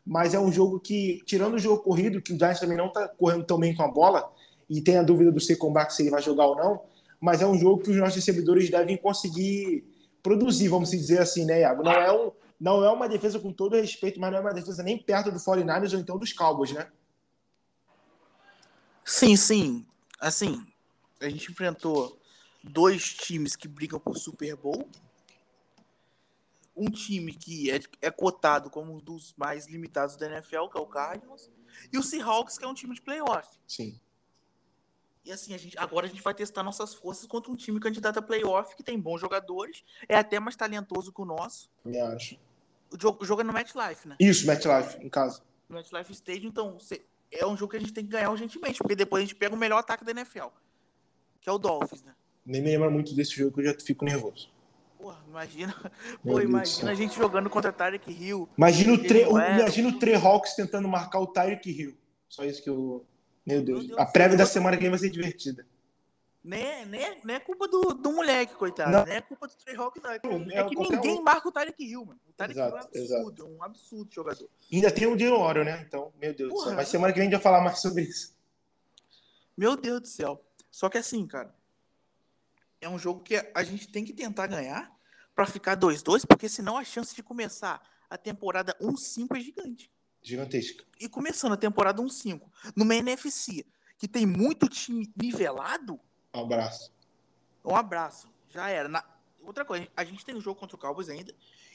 [0.08, 3.10] mas é um jogo que, tirando o jogo corrido, que o Giants também não está
[3.10, 4.32] correndo tão bem com a bola,
[4.69, 6.82] e tem a dúvida do Secomback se ele vai jogar ou não,
[7.19, 9.84] mas é um jogo que os nossos recebedores devem conseguir
[10.23, 11.84] produzir, vamos dizer assim, né, Iago?
[11.84, 14.82] Não é, um, não é uma defesa com todo respeito, mas não é uma defesa
[14.82, 16.88] nem perto do 49ers ou então dos Cowboys, né?
[19.04, 19.86] Sim, sim.
[20.19, 20.65] Assim,
[21.19, 22.17] a gente enfrentou
[22.63, 24.89] dois times que brigam por Super Bowl,
[26.75, 30.81] um time que é, é cotado como um dos mais limitados da NFL, que é
[30.81, 31.49] o Cardinals,
[31.91, 33.57] e o Seahawks, que é um time de playoff.
[33.67, 33.99] Sim.
[35.25, 38.19] E assim, a gente, agora a gente vai testar nossas forças contra um time candidato
[38.19, 41.69] a playoff, que tem bons jogadores, é até mais talentoso que o nosso.
[41.83, 42.39] Me acho.
[42.89, 44.15] O jogo, o jogo é no MetLife, né?
[44.19, 45.41] Isso, MetLife, em casa.
[45.67, 46.77] No MetLife Stadium, então
[47.29, 49.53] é um jogo que a gente tem que ganhar urgentemente, porque depois a gente pega
[49.53, 50.47] o melhor ataque da NFL,
[51.41, 52.15] que é o Dolphins, né?
[52.47, 54.49] Nem me lembra muito desse jogo que eu já fico nervoso.
[54.97, 55.75] Porra, imagina.
[56.23, 58.47] Pô, imagina a gente jogando contra Tyreek Hill.
[58.57, 59.23] Imagina o, tre...
[59.23, 61.97] imagina o Trehawks tentando marcar o Tyreek Hill.
[62.29, 63.05] Só isso que eu.
[63.45, 63.79] Meu Deus.
[63.79, 65.67] Meu Deus a prévia da semana que vem vai ser divertida.
[66.41, 68.89] Nem, nem, nem é culpa do, do moleque, coitado.
[68.89, 69.03] Não.
[69.03, 70.12] Nem é culpa do Treyhawk, não.
[70.12, 71.21] É, é, é que ninguém um...
[71.21, 72.19] marca o Tyreek Hill, mano.
[72.25, 73.41] O Tyreek Hill é um absurdo, exato.
[73.41, 74.49] é um absurdo jogador.
[74.71, 75.83] ainda tem o Dior, né?
[75.86, 76.63] Então, meu Deus Porra.
[76.63, 76.77] do céu.
[76.77, 78.33] Mas semana que vem a gente vai falar mais sobre isso.
[79.57, 80.41] Meu Deus do céu.
[80.71, 81.53] Só que assim, cara,
[82.81, 84.91] é um jogo que a gente tem que tentar ganhar
[85.35, 89.91] para ficar 2-2, porque senão a chance de começar a temporada 1-5 é gigante.
[90.21, 90.83] Gigantesca.
[90.99, 92.41] E começando a temporada 1-5,
[92.75, 93.65] numa NFC
[93.97, 95.99] que tem muito time nivelado.
[96.33, 96.93] Um abraço.
[97.63, 98.27] Um abraço.
[98.49, 98.87] Já era.
[98.87, 99.03] Na...
[99.43, 101.33] Outra coisa, a gente tem um jogo contra o Cowboys ainda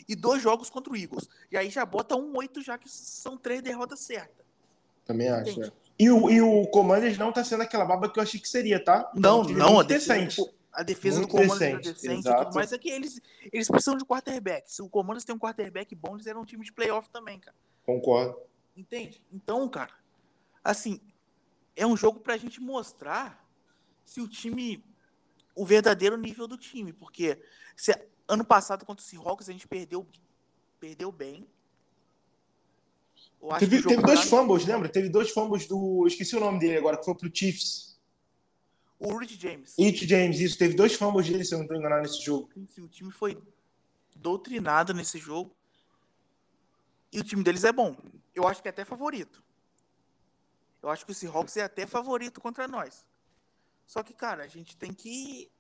[0.09, 1.29] e dois jogos contra o Eagles.
[1.51, 4.45] E aí já bota um 8 já que são três derrotas certas.
[5.05, 5.63] Também acho.
[5.63, 5.73] É.
[5.99, 8.83] E o, e o Commanders não tá sendo aquela baba que eu achei que seria,
[8.83, 9.11] tá?
[9.15, 12.79] Não, então, não, a defesa, a defesa Muito do Commanders é decente, decente mas é
[12.79, 13.21] que eles,
[13.53, 14.73] eles precisam de quarterback.
[14.73, 17.57] Se o Commanders tem um quarterback bom, eles eram um time de playoff também, cara.
[17.85, 18.39] Concordo.
[18.77, 19.23] Entende?
[19.31, 19.93] Então, cara,
[20.65, 21.01] assim,
[21.77, 23.47] é um jogo pra gente mostrar
[24.05, 24.83] se o time.
[25.55, 26.93] o verdadeiro nível do time.
[26.93, 27.39] Porque
[27.77, 27.93] se,
[28.27, 30.07] ano passado contra o Seahawks a gente perdeu,
[30.81, 31.47] perdeu bem.
[33.59, 34.89] Teve, teve dois fumbles, lembra?
[34.89, 36.03] Teve dois fumbles do.
[36.05, 37.92] Eu esqueci o nome dele agora, que foi pro Chiefs.
[39.05, 39.75] O Rich James.
[39.77, 40.57] Rich James, isso.
[40.57, 42.49] Teve dois fumbles dele, se eu não estou enganado, nesse jogo.
[42.79, 43.37] O time foi
[44.15, 45.55] doutrinado nesse jogo.
[47.13, 47.97] E o time deles é bom.
[48.33, 49.43] Eu acho que é até favorito.
[50.81, 53.05] Eu acho que o Seahawks é até favorito contra nós.
[53.87, 55.51] Só que, cara, a gente tem que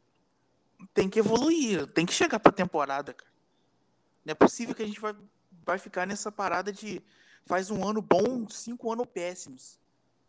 [0.94, 3.30] tem que evoluir, tem que chegar pra temporada, cara.
[4.24, 5.14] Não é possível que a gente vai,
[5.64, 7.02] vai ficar nessa parada de
[7.44, 9.78] faz um ano bom, cinco anos péssimos.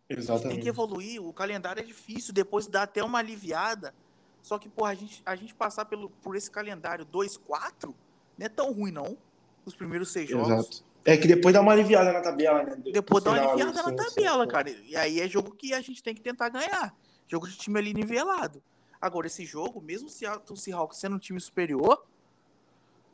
[0.09, 0.55] Exatamente.
[0.55, 3.93] tem que evoluir, o calendário é difícil, depois dá até uma aliviada.
[4.41, 7.93] Só que, porra, a gente, a gente passar pelo, por esse calendário 2-4
[8.37, 9.17] não é tão ruim, não.
[9.65, 10.49] Os primeiros seis jogos.
[10.49, 10.85] Exato.
[11.05, 12.77] É que depois dá uma aliviada na tabela, né?
[12.91, 14.69] Depois dá uma aliviada na tabela, cara.
[14.69, 16.93] E aí é jogo que a gente tem que tentar ganhar.
[17.27, 18.61] Jogo de time ali nivelado.
[18.99, 22.05] Agora, esse jogo, mesmo se o Seahawks sendo um time superior,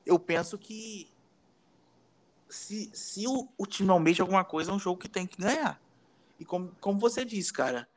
[0.06, 1.10] eu penso que
[2.48, 5.80] se, se o, o time almeja alguma coisa, é um jogo que tem que ganhar.
[6.40, 7.88] E como, como você disse, cara,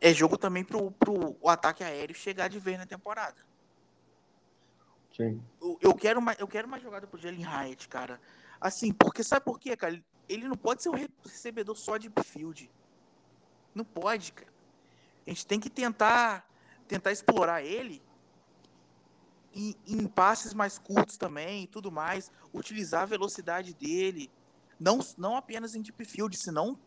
[0.00, 3.36] é jogo também pro, pro o ataque aéreo chegar de vez na temporada.
[5.16, 5.42] Sim.
[5.60, 8.20] Eu, eu, quero uma, eu quero uma jogada pro Jalen Hyatt, cara.
[8.60, 10.02] Assim, porque sabe por quê, cara?
[10.28, 12.70] Ele não pode ser um recebedor só de field.
[13.74, 14.52] Não pode, cara.
[15.26, 16.48] A gente tem que tentar
[16.92, 18.02] tentar explorar ele
[19.54, 22.30] em, em passes mais curtos também e tudo mais.
[22.52, 24.30] Utilizar a velocidade dele.
[24.82, 26.78] Não, não apenas em deep field, senão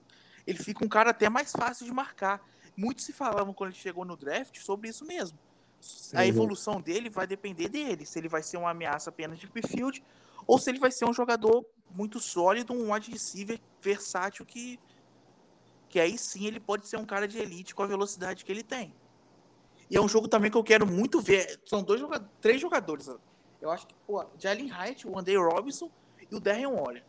[0.46, 2.42] ele fica um cara até mais fácil de marcar.
[2.76, 5.38] Muitos se falavam quando ele chegou no draft sobre isso mesmo
[6.14, 6.26] a uhum.
[6.26, 10.04] evolução dele vai depender dele, se ele vai ser uma ameaça apenas de field
[10.48, 14.80] ou se ele vai ser um jogador muito sólido, um wide receiver versátil que
[15.88, 18.64] que aí sim ele pode ser um cara de elite com a velocidade que ele
[18.64, 18.94] tem.
[19.90, 21.62] E é um jogo também que eu quero muito ver.
[21.66, 23.08] São dois jogadores, três jogadores.
[23.62, 25.90] Eu acho que, pô, Jalen Hyatt, o Andy Robinson
[26.30, 27.06] e o Darren Waller.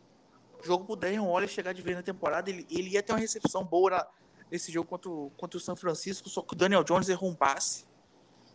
[0.61, 3.19] O jogo pro Darren Waller chegar de vez na temporada, ele, ele ia ter uma
[3.19, 4.07] recepção boa na,
[4.51, 7.87] nesse jogo contra, contra o São Francisco, só que o Daniel Jones errou um passe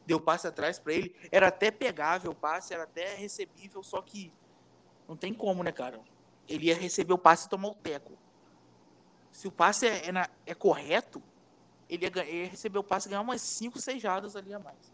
[0.07, 1.15] deu passe atrás para ele.
[1.31, 4.33] Era até pegável o passe, era até recebível, só que
[5.09, 6.01] não tem como, né, cara?
[6.49, 8.13] Ele ia receber o passe e tomar o teco.
[9.31, 11.23] Se o passe é, é, na, é correto,
[11.89, 14.93] ele ia, ia, receber o passe e ganhar umas 5, 6 jardas ali a mais.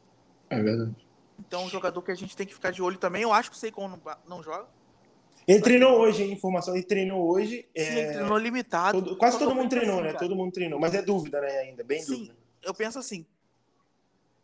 [0.51, 0.95] É verdade.
[1.39, 3.23] Então, um jogador que a gente tem que ficar de olho também.
[3.23, 4.69] Eu acho que o Seikon não, não joga.
[5.49, 6.33] Ele treinou hoje, hein?
[6.33, 7.67] Informação, ele treinou hoje.
[7.75, 7.99] Sim, é...
[7.99, 9.03] ele treinou limitado.
[9.03, 10.13] Todo, quase todo mundo treinou, assim, né?
[10.13, 10.19] Cara.
[10.19, 10.79] Todo mundo treinou.
[10.79, 11.59] Mas é dúvida, né?
[11.61, 12.37] Ainda, bem Sim, dúvida.
[12.63, 13.25] Eu penso assim,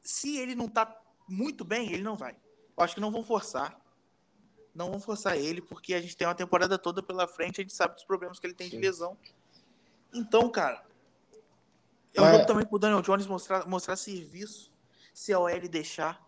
[0.01, 2.33] se ele não tá muito bem, ele não vai.
[2.33, 3.79] Eu acho que não vão forçar.
[4.75, 7.75] Não vão forçar ele, porque a gente tem uma temporada toda pela frente, a gente
[7.75, 8.77] sabe dos problemas que ele tem Sim.
[8.77, 9.15] de lesão.
[10.13, 10.87] Então, cara,
[12.15, 14.73] é um jogo também pro Daniel Jones mostrar, mostrar serviço,
[15.13, 16.25] se a OL deixar.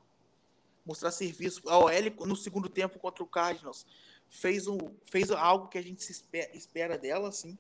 [0.85, 1.63] Mostrar serviço.
[1.67, 3.87] A OL, no segundo tempo contra o Cardinals,
[4.29, 7.57] fez, um, fez algo que a gente se espera, espera dela, assim,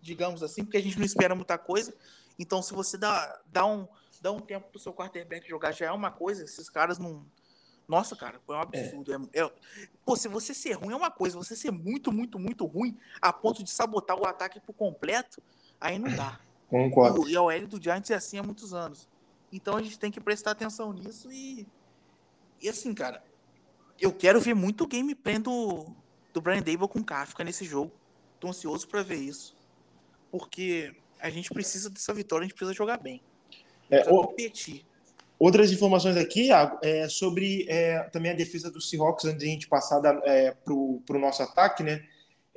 [0.00, 1.94] digamos assim, porque a gente não espera muita coisa.
[2.38, 3.86] Então, se você dá, dá um
[4.20, 7.24] dá um tempo pro seu quarterback jogar já é uma coisa, esses caras não.
[7.88, 9.28] Nossa, cara, é um absurdo.
[9.32, 9.40] É.
[9.40, 9.52] É,
[10.04, 13.32] Pô, se você ser ruim é uma coisa, você ser muito, muito, muito ruim, a
[13.32, 15.40] ponto de sabotar o ataque por completo,
[15.80, 16.40] aí não dá.
[16.68, 17.28] Concordo.
[17.28, 19.08] E a OL do Giants é assim há muitos anos.
[19.52, 21.66] Então a gente tem que prestar atenção nisso e.
[22.60, 23.22] E assim, cara,
[24.00, 25.94] eu quero ver muito o gameplay do,
[26.36, 27.90] do Brian Dable com Kafka nesse jogo.
[28.38, 29.56] Tô ansioso para ver isso.
[30.30, 33.22] Porque a gente precisa dessa vitória, a gente precisa jogar bem.
[33.90, 34.28] É, o,
[35.38, 39.48] outras informações aqui, Iago, é sobre é, também a defesa do Seahawks, antes de a
[39.48, 42.04] gente passar é, para o nosso ataque, né?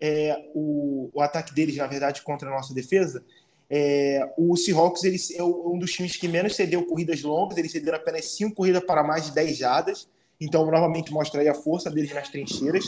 [0.02, 3.24] É, o, o, ataque deles, na verdade, contra a nossa defesa.
[3.70, 7.98] É, o Seahawks ele é um dos times que menos cedeu corridas longas, eles cederam
[7.98, 10.10] apenas cinco corridas para mais de 10 jadas,
[10.42, 12.86] então novamente mostra aí a força deles nas trincheiras.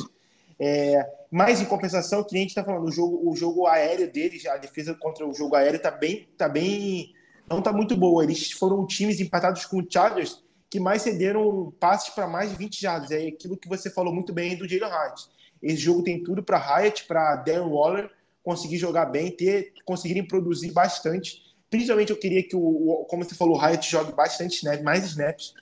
[0.63, 4.57] É, mas em compensação, a gente está falando, o jogo, o jogo aéreo deles, a
[4.57, 7.13] defesa contra o jogo aéreo está bem, tá bem
[7.49, 8.23] não está muito boa.
[8.23, 12.79] Eles foram times empatados com o Chargers que mais cederam passes para mais de 20
[12.79, 13.11] jardas.
[13.11, 15.27] É aquilo que você falou muito bem do Jalen Hyatt.
[15.61, 18.09] Esse jogo tem tudo para Hyatt, para Darren Waller
[18.43, 21.41] conseguir jogar bem, ter, conseguirem produzir bastante.
[21.69, 25.53] Principalmente eu queria que, o, como você falou, o Hyatt jogue bastante snaps, mais snaps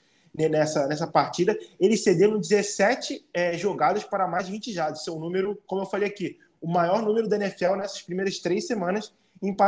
[0.48, 1.58] nessa, nessa partida.
[1.78, 5.00] Eles cederam 17 é, jogadas para mais de 20 jardas.
[5.00, 8.38] Esse é um número, como eu falei aqui, o maior número da NFL nessas primeiras
[8.38, 9.12] três semanas.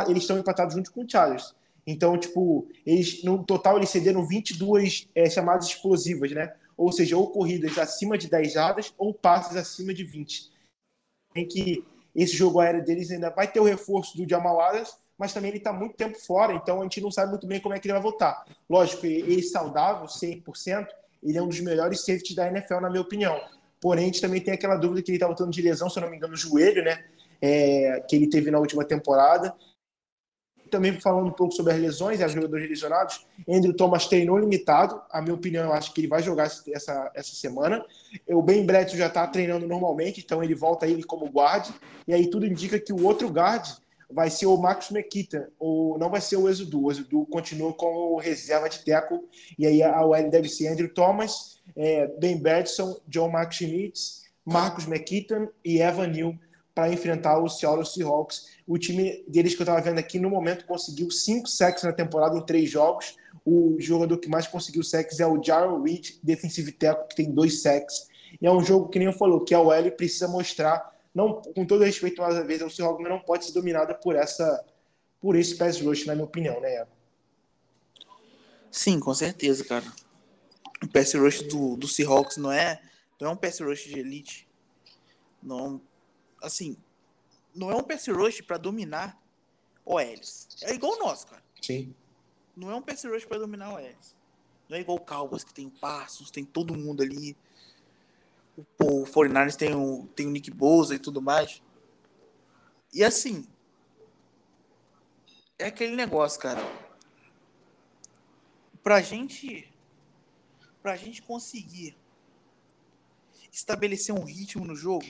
[0.09, 1.55] Eles estão empatados junto com o Chargers.
[1.87, 6.55] Então, tipo, eles no total eles cederam 22 é, chamadas explosivas, né?
[6.77, 10.51] Ou seja, ou corridas acima de 10 jardas ou passes acima de 20.
[11.35, 15.33] Em que esse jogo aéreo deles ainda vai ter o reforço do Jamal Adams, mas
[15.33, 17.79] também ele está muito tempo fora, então a gente não sabe muito bem como é
[17.79, 18.45] que ele vai voltar.
[18.69, 20.89] Lógico, ele saudável, 100%,
[21.23, 23.41] ele é um dos melhores safeties da NFL, na minha opinião.
[23.81, 26.01] Porém, a gente também tem aquela dúvida que ele está voltando de lesão, se eu
[26.01, 27.05] não me engano, no joelho, né?
[27.41, 29.55] É, que ele teve na última temporada
[30.73, 35.01] também falando um pouco sobre as lesões e os jogadores lesionados, Andrew Thomas treinou limitado.
[35.11, 37.85] A minha opinião, eu acho que ele vai jogar essa, essa semana.
[38.27, 41.69] O Ben Bledsoe já está treinando normalmente, então ele volta ele como guard.
[42.09, 43.82] E aí tudo indica que o outro guard
[44.13, 46.85] vai ser o Marcus Mekita, ou não vai ser o Exudu.
[46.85, 49.29] O Exudu continua como reserva de teco.
[49.59, 54.87] E aí a OL deve ser Andrew Thomas, é, Ben Bledsoe, John Mark Schmitz, Marcus
[54.87, 56.35] McKitton e Evan Neal
[56.75, 58.47] para enfrentar o Seattle Seahawks.
[58.67, 62.37] O time deles que eu estava vendo aqui, no momento, conseguiu cinco sacks na temporada
[62.37, 63.17] em três jogos.
[63.45, 67.63] O jogador que mais conseguiu sacks é o Jarrell Reed, defensive tackle, que tem dois
[67.63, 68.09] sacks.
[68.41, 71.67] E é um jogo que nem eu falou, que a OL precisa mostrar não, com
[71.67, 74.65] todo respeito mais uma vez ao Seahawks, não pode ser dominada por essa
[75.21, 76.85] por esse pass rush, na minha opinião, né?
[78.73, 79.85] Sim, com certeza, cara.
[80.83, 82.83] O pass rush do, do Seahawks não é,
[83.21, 84.49] não é um pass rush de elite.
[85.41, 85.81] Não,
[86.43, 86.77] assim,
[87.55, 89.17] não é um pass rush para dominar
[89.85, 90.49] OLs.
[90.63, 91.43] É igual o nosso, cara.
[91.61, 91.95] Sim.
[92.57, 94.17] Não é um pass rush para dominar OLs.
[94.69, 97.37] Não é igual o Cowboys, que tem passos, tem todo mundo ali.
[98.57, 101.63] O, o 49ers tem o, tem o Nick Bosa e tudo mais.
[102.93, 103.47] E assim,
[105.59, 106.61] é aquele negócio, cara.
[108.83, 109.73] Pra gente
[110.83, 111.97] pra gente conseguir
[113.53, 115.07] estabelecer um ritmo no jogo,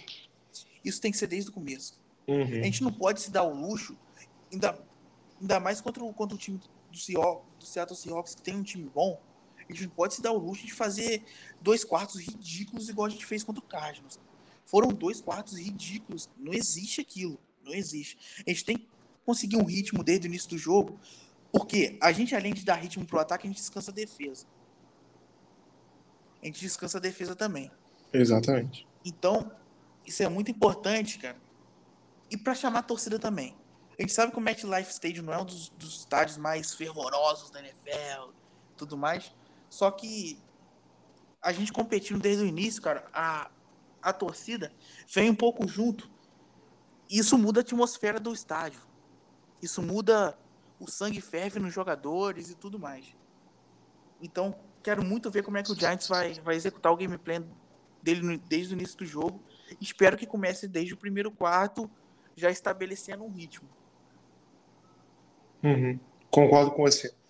[0.85, 1.99] isso tem que ser desde o começo.
[2.29, 2.43] Uhum.
[2.43, 3.97] A gente não pode se dar o luxo,
[4.53, 4.79] ainda,
[5.41, 8.63] ainda mais contra, o, contra o time do, Seahawks, do Seattle Seahawks, que tem um
[8.63, 9.21] time bom,
[9.73, 11.25] a gente não pode se dar o luxo de fazer
[11.61, 14.19] dois quartos ridículos igual a gente fez contra o Cardinals.
[14.65, 16.31] Foram dois quartos ridículos.
[16.37, 17.39] Não existe aquilo.
[17.65, 18.19] Não existe.
[18.47, 18.89] A gente tem que
[19.25, 20.99] conseguir um ritmo desde o início do jogo,
[21.53, 24.47] porque a gente, além de dar ritmo pro ataque, a gente descansa a defesa.
[26.43, 27.71] A gente descansa a defesa também.
[28.13, 28.87] Exatamente.
[29.05, 29.53] Então,
[30.05, 31.37] isso é muito importante, cara.
[32.31, 33.57] E para chamar a torcida também.
[33.99, 37.51] A gente sabe que o MetLife Stadium não é um dos, dos estádios mais fervorosos
[37.51, 38.33] da NFL,
[38.77, 39.33] tudo mais.
[39.73, 40.39] Só que
[41.41, 43.51] a gente competindo desde o início, cara, a,
[44.03, 44.71] a torcida
[45.09, 46.11] vem um pouco junto.
[47.09, 48.83] Isso muda a atmosfera do estádio.
[49.63, 50.39] Isso muda
[50.79, 53.17] o sangue ferve nos jogadores e tudo mais.
[54.21, 57.43] Então, quero muito ver como é que o Giants vai, vai executar o gameplay
[58.03, 59.43] dele desde o início do jogo.
[59.81, 61.91] Espero que comece desde o primeiro quarto,
[62.37, 63.71] já estabelecendo um ritmo.
[65.63, 65.99] Uhum.
[66.31, 67.22] Concordo com você.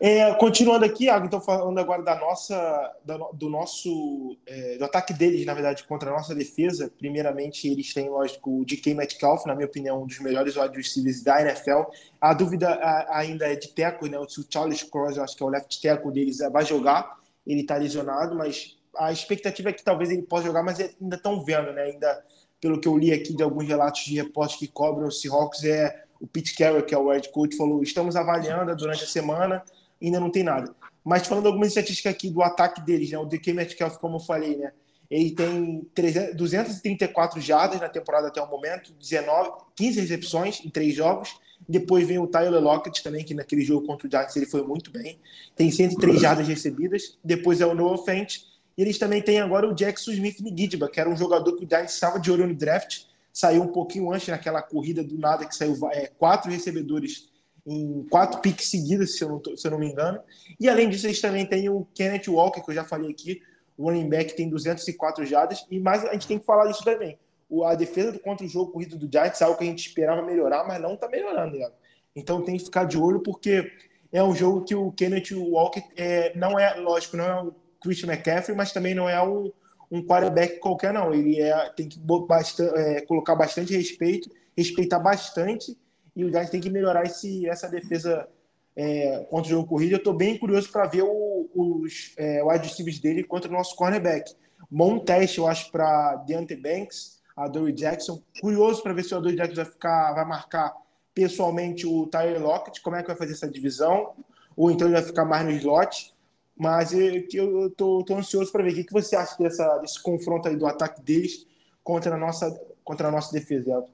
[0.00, 2.92] É, continuando aqui, então falando agora da nossa,
[3.34, 6.90] do nosso, é, do ataque deles, na verdade, contra a nossa defesa.
[6.98, 11.22] Primeiramente, eles têm, lógico, o DK Metcalf, na minha opinião, um dos melhores wide receivers
[11.22, 11.82] da NFL.
[12.20, 12.78] A dúvida
[13.10, 14.18] ainda é de teco, né?
[14.18, 17.18] O Charles Cross, eu acho que é o left tackle deles, vai jogar.
[17.46, 21.44] Ele está lesionado, mas a expectativa é que talvez ele possa jogar, mas ainda estão
[21.44, 21.82] vendo, né?
[21.84, 22.24] Ainda,
[22.60, 26.04] pelo que eu li aqui de alguns relatos de repórteres que cobram o Seahawks, é
[26.20, 29.64] o Pete Carroll, que é o head coach, falou: estamos avaliando durante a semana,
[30.00, 30.74] ainda não tem nada.
[31.02, 33.18] Mas falando algumas estatísticas aqui do ataque deles, né?
[33.18, 34.72] O DK Metcalf, como eu falei, né?
[35.10, 40.94] Ele tem 300, 234 jardas na temporada até o momento, 19, 15 recepções em três
[40.94, 41.36] jogos.
[41.68, 44.90] Depois vem o Tyler Lockett também, que naquele jogo contra o Giants ele foi muito
[44.90, 45.18] bem.
[45.56, 47.18] Tem 103 jardas recebidas.
[47.24, 48.42] Depois é o Noah Fent.
[48.78, 51.68] E eles também têm agora o Jackson Smith Nigidba, que era um jogador que o
[51.68, 55.54] Giants estava de olho no draft saiu um pouquinho antes naquela corrida do nada que
[55.54, 57.30] saiu é, quatro recebedores
[57.66, 60.20] em quatro piques seguidas, se eu, não se eu não me engano.
[60.58, 63.42] E além disso, eles também têm o Kenneth Walker, que eu já falei aqui,
[63.76, 67.18] o running back tem 204 jardas, e mais a gente tem que falar disso também.
[67.48, 70.22] O, a defesa contra o jogo corrido do Giants é algo que a gente esperava
[70.22, 71.70] melhorar, mas não está melhorando, né?
[72.14, 73.70] Então tem que ficar de olho, porque
[74.12, 78.12] é um jogo que o Kenneth Walker é, não é, lógico, não é o Christian
[78.12, 79.52] McCaffrey, mas também não é o
[79.90, 81.12] um quarterback qualquer, não.
[81.12, 85.76] Ele é, tem que bastante, é, colocar bastante respeito, respeitar bastante,
[86.14, 88.28] e o Giants tem que melhorar esse, essa defesa
[88.76, 89.92] é, contra o jogo corrido.
[89.92, 93.74] Eu estou bem curioso para ver o, os é, wide receivers dele contra o nosso
[93.76, 94.32] cornerback.
[94.70, 98.22] Bom teste, eu acho, para Deontay Banks, a Dory Jackson.
[98.40, 100.74] Curioso para ver se o Dory Jackson vai, ficar, vai marcar
[101.14, 104.12] pessoalmente o Tyler Lockett, como é que vai fazer essa divisão,
[104.56, 106.14] ou então ele vai ficar mais no slot.
[106.60, 109.98] Mas eu, eu tô, tô ansioso para ver o que, que você acha dessa, desse
[110.02, 111.46] confronto aí do ataque deles
[111.82, 112.50] contra a nossa,
[112.84, 113.88] contra a nossa defesa, Elton.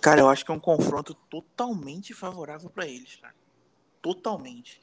[0.00, 3.36] Cara, eu acho que é um confronto totalmente favorável para eles, cara.
[4.02, 4.80] Totalmente.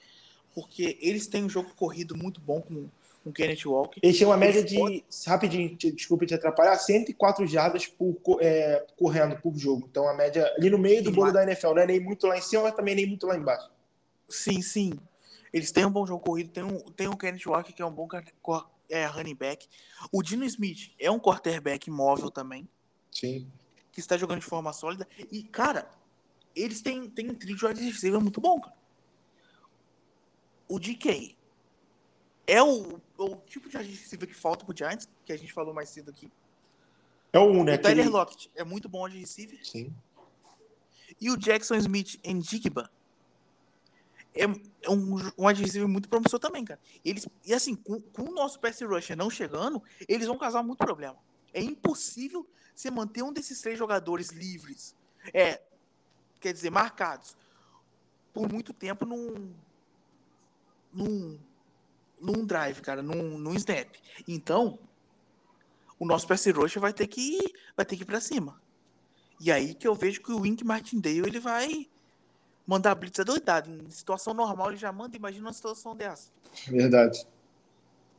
[0.56, 2.88] Porque eles têm um jogo corrido muito bom com
[3.26, 4.00] o Kenneth Walker.
[4.02, 5.04] Eles têm uma média de, pode...
[5.28, 9.90] rapidinho, desculpe te atrapalhar, 104 jardas por, é, correndo por jogo.
[9.92, 12.38] Então a média ali no meio do bolo da NFL, não é nem muito lá
[12.38, 13.70] em cima, mas também nem muito lá embaixo.
[14.30, 14.94] Sim, sim.
[15.52, 17.92] Eles têm um bom jogo corrido, tem um, tem um Kenneth Walker que é um
[17.92, 18.08] bom
[18.90, 19.68] é, running back.
[20.12, 22.68] O Dino Smith é um quarterback móvel também.
[23.12, 23.52] Sim.
[23.92, 25.08] Que está jogando de forma sólida.
[25.32, 25.90] E, cara,
[26.56, 28.78] eles têm, têm um trio de receiver muito bom, cara.
[30.68, 31.36] O DK
[32.46, 35.90] é o, o tipo de receiver que falta pro Giants, que a gente falou mais
[35.90, 36.32] cedo aqui.
[37.34, 37.76] É o 1, um, né?
[37.76, 38.10] O Tyler aquele...
[38.10, 39.60] Lockett é muito bom wide receiver.
[39.64, 39.94] Sim.
[41.20, 42.90] E o Jackson Smith em Jigba
[44.34, 46.80] é, é um, um adesivo muito promissor também, cara.
[47.04, 50.78] Eles, e assim, com, com o nosso pass rusher não chegando, eles vão causar muito
[50.78, 51.18] problema.
[51.54, 54.96] É impossível você manter um desses três jogadores livres,
[55.34, 55.62] é,
[56.40, 57.36] quer dizer, marcados,
[58.34, 59.54] por muito tempo num,
[60.94, 61.40] num,
[62.20, 63.96] num drive, cara, num, num snap.
[64.28, 64.80] Então,
[65.98, 67.38] o nosso pass rush vai ter que
[67.76, 68.62] vai ter que ir para cima.
[69.42, 71.90] E aí que eu vejo que o Wink Martindale ele vai
[72.70, 73.68] mandar blitz adoidado.
[73.68, 76.32] Em situação normal ele já manda, imagina uma situação dessa.
[76.68, 77.26] Verdade.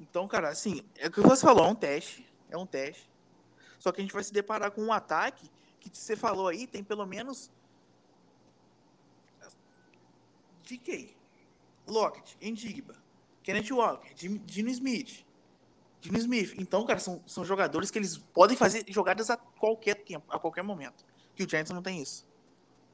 [0.01, 3.09] Então, cara, assim, é o que você falou, é um teste, é um teste.
[3.79, 5.49] Só que a gente vai se deparar com um ataque
[5.79, 7.49] que você falou aí, tem pelo menos
[10.65, 11.15] DK,
[11.87, 12.97] Lockett, Endigba,
[13.45, 15.25] Kenneth Walker, Dino Smith,
[16.01, 16.55] Dino Smith.
[16.59, 20.63] Então, cara, são, são jogadores que eles podem fazer jogadas a qualquer tempo, a qualquer
[20.63, 21.05] momento.
[21.37, 22.27] Que o Giants não tem isso.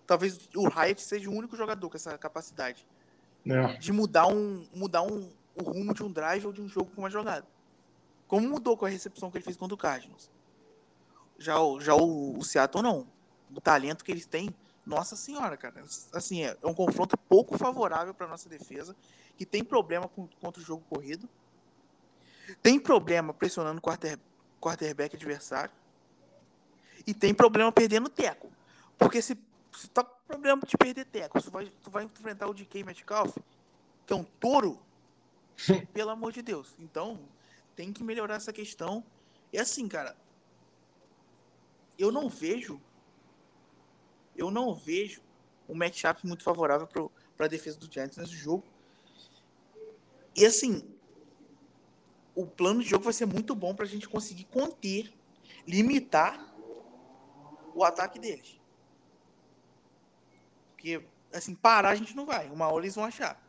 [0.06, 2.86] Talvez o Hyatt seja o único jogador com essa capacidade
[3.46, 3.76] é.
[3.78, 7.02] de mudar um mudar um, o rumo de um drive ou de um jogo com
[7.02, 7.46] uma jogada.
[8.28, 10.30] Como mudou com a recepção que ele fez contra o Cardinals.
[11.38, 13.06] Já o, já o, o Seattle não.
[13.54, 14.54] O talento que eles têm,
[14.84, 15.82] nossa senhora, cara.
[16.12, 18.96] Assim, é, é um confronto pouco favorável para nossa defesa,
[19.36, 21.28] que tem problema com, contra o jogo corrido.
[22.62, 24.18] Tem problema pressionando o quarter,
[24.60, 25.72] quarterback adversário.
[27.06, 28.50] E tem problema perdendo teco.
[28.98, 29.38] Porque se,
[29.76, 33.36] se tá com problema de perder teco, tu vai, tu vai enfrentar o DK Metcalf,
[34.06, 34.80] que é um touro,
[35.92, 36.74] pelo amor de Deus.
[36.78, 37.20] Então,
[37.74, 39.04] tem que melhorar essa questão.
[39.52, 40.16] E assim, cara,
[41.98, 42.80] eu não vejo
[44.36, 45.20] eu não vejo
[45.68, 46.86] um matchup muito favorável
[47.36, 48.64] para a defesa do Giants nesse jogo.
[50.34, 50.84] E assim,
[52.34, 55.12] o plano de jogo vai ser muito bom para a gente conseguir conter,
[55.66, 56.54] limitar
[57.74, 58.60] o ataque deles.
[60.86, 62.48] Porque, assim, parar a gente não vai.
[62.48, 63.42] Uma hora eles vão achar.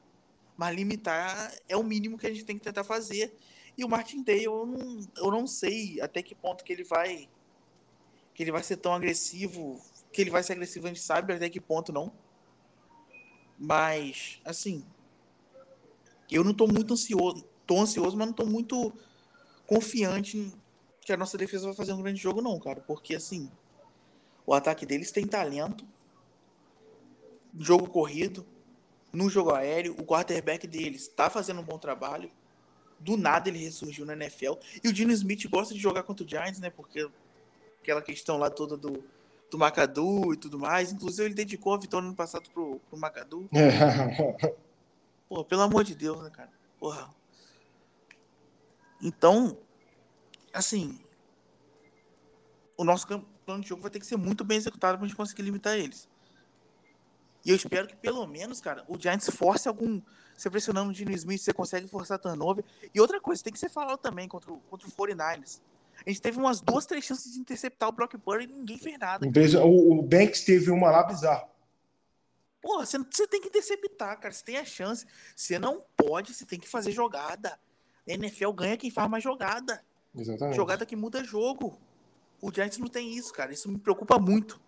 [0.58, 3.38] Mas limitar é o mínimo que a gente tem que tentar fazer.
[3.78, 7.30] E o Martin Day, eu não, eu não sei até que ponto que ele vai
[8.34, 9.80] que ele vai ser tão agressivo,
[10.12, 12.12] que ele vai ser agressivo, a gente sabe até que ponto não.
[13.58, 14.84] Mas, assim,
[16.30, 18.94] eu não tô muito ansioso, tô ansioso, mas não tô muito
[19.66, 20.54] confiante
[21.02, 23.52] que a nossa defesa vai fazer um grande jogo não, cara, porque assim,
[24.46, 25.84] o ataque deles tem talento,
[27.58, 28.46] jogo corrido,
[29.12, 32.30] no jogo aéreo, o quarterback deles tá fazendo um bom trabalho.
[33.00, 34.54] Do nada ele ressurgiu na NFL.
[34.84, 36.70] E o Dino Smith gosta de jogar contra o Giants, né?
[36.70, 37.08] Porque
[37.82, 39.04] aquela questão lá toda do,
[39.50, 40.92] do Macadu e tudo mais.
[40.92, 43.50] Inclusive, ele dedicou a vitória no passado pro, pro Macadu.
[45.30, 46.52] Pô, pelo amor de Deus, né, cara?
[46.80, 47.14] Porra.
[49.02, 49.58] Então,
[50.54, 51.00] assim,
[52.76, 53.08] o nosso
[53.46, 56.10] plano de jogo vai ter que ser muito bem executado pra gente conseguir limitar eles.
[57.48, 60.02] E eu espero que pelo menos, cara, o Giants force algum.
[60.36, 62.64] Você pressionando o Dino Smith, você consegue forçar turnover.
[62.94, 65.62] E outra coisa, tem que ser falado também contra o, contra o 49ers.
[66.06, 69.00] A gente teve umas duas, três chances de interceptar o Brock Purdy e ninguém fez
[69.00, 69.26] nada.
[69.64, 71.48] O, o Banks teve uma lá bizarra.
[72.62, 74.34] Porra, você, você tem que interceptar, cara.
[74.34, 75.06] Você tem a chance.
[75.34, 77.58] Você não pode, você tem que fazer jogada.
[78.06, 79.82] A NFL ganha quem faz mais jogada.
[80.14, 80.58] Exatamente.
[80.58, 81.80] Jogada que muda jogo.
[82.42, 83.54] O Giants não tem isso, cara.
[83.54, 84.60] Isso me preocupa muito.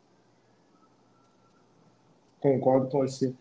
[2.40, 3.34] Concordo com você.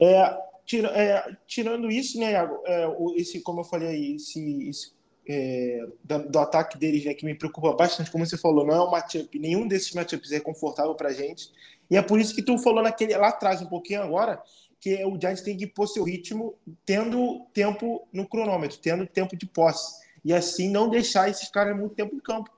[0.00, 2.86] É, tira, é, tirando isso, né, é,
[3.16, 4.92] esse, como eu falei aí, esse, esse
[5.28, 8.82] é, do, do, ataque deles, né, que me preocupa bastante, como você falou, não é
[8.82, 11.50] um matchup, nenhum desses matchups é confortável pra gente.
[11.90, 14.42] E é por isso que tu falou naquele, lá atrás, um pouquinho agora,
[14.80, 19.46] que o Giants tem que pôr seu ritmo tendo tempo no cronômetro, tendo tempo de
[19.46, 20.02] posse.
[20.24, 22.50] E assim não deixar esses caras muito tempo em campo.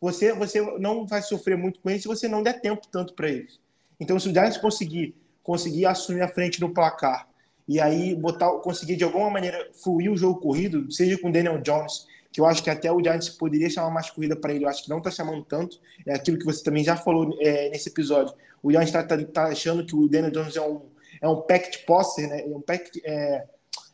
[0.00, 3.28] Você, você não vai sofrer muito com isso se você não der tempo tanto para
[3.28, 3.60] eles.
[4.00, 5.14] Então, se o Giants conseguir,
[5.46, 7.28] conseguir assumir a frente no placar
[7.68, 11.62] e aí botar, conseguir de alguma maneira fluir o jogo corrido, seja com o Daniel
[11.62, 14.68] Jones, que eu acho que até o Giants poderia chamar mais corrida para ele, eu
[14.68, 17.88] acho que não está chamando tanto, é aquilo que você também já falou é, nesse
[17.88, 18.34] episódio.
[18.60, 20.82] O Giants está tá, tá achando que o Daniel Jones é um,
[21.22, 22.40] é um packet passer, né?
[22.40, 23.46] É um packet, é,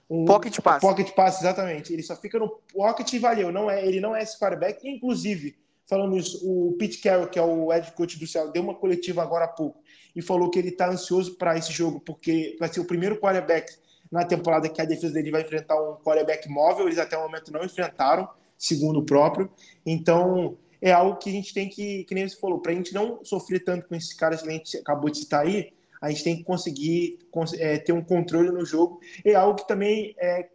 [0.08, 0.80] um pocket pass.
[0.80, 1.92] Pocket pass, exatamente.
[1.92, 3.52] Ele só fica no pocket e valeu.
[3.52, 4.88] Não é, ele não é esse quarterback.
[4.88, 5.54] Inclusive,
[5.88, 9.22] falando isso, o Pete Carroll, que é o head coach do Céu, deu uma coletiva
[9.22, 9.82] agora há pouco
[10.14, 13.72] e falou que ele está ansioso para esse jogo, porque vai ser o primeiro quarterback
[14.10, 16.86] na temporada que a defesa dele vai enfrentar um quarterback móvel.
[16.86, 18.28] Eles até o momento não enfrentaram,
[18.58, 19.50] segundo o próprio.
[19.86, 22.92] Então, é algo que a gente tem que, que nem você falou, para a gente
[22.92, 26.24] não sofrer tanto com esses caras que a gente acabou de citar aí, a gente
[26.24, 27.18] tem que conseguir
[27.58, 29.00] é, ter um controle no jogo.
[29.24, 30.48] É algo que também é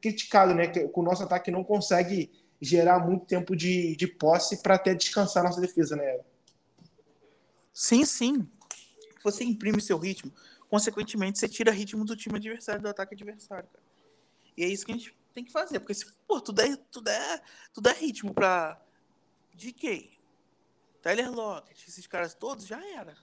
[0.00, 0.66] criticado, né?
[0.66, 2.30] Que o nosso ataque não consegue
[2.60, 6.20] gerar muito tempo de, de posse para até descansar nossa defesa, né?
[7.72, 8.48] Sim, sim.
[9.22, 10.32] Você imprime seu ritmo.
[10.68, 13.84] Consequentemente, você tira ritmo do time adversário, do ataque adversário, cara.
[14.56, 15.80] E é isso que a gente tem que fazer.
[15.80, 17.42] Porque se pô, tu der, tu der,
[17.72, 18.80] tu der ritmo pra
[19.54, 20.18] DK,
[21.02, 23.16] Tyler Lockett, esses caras todos, já era.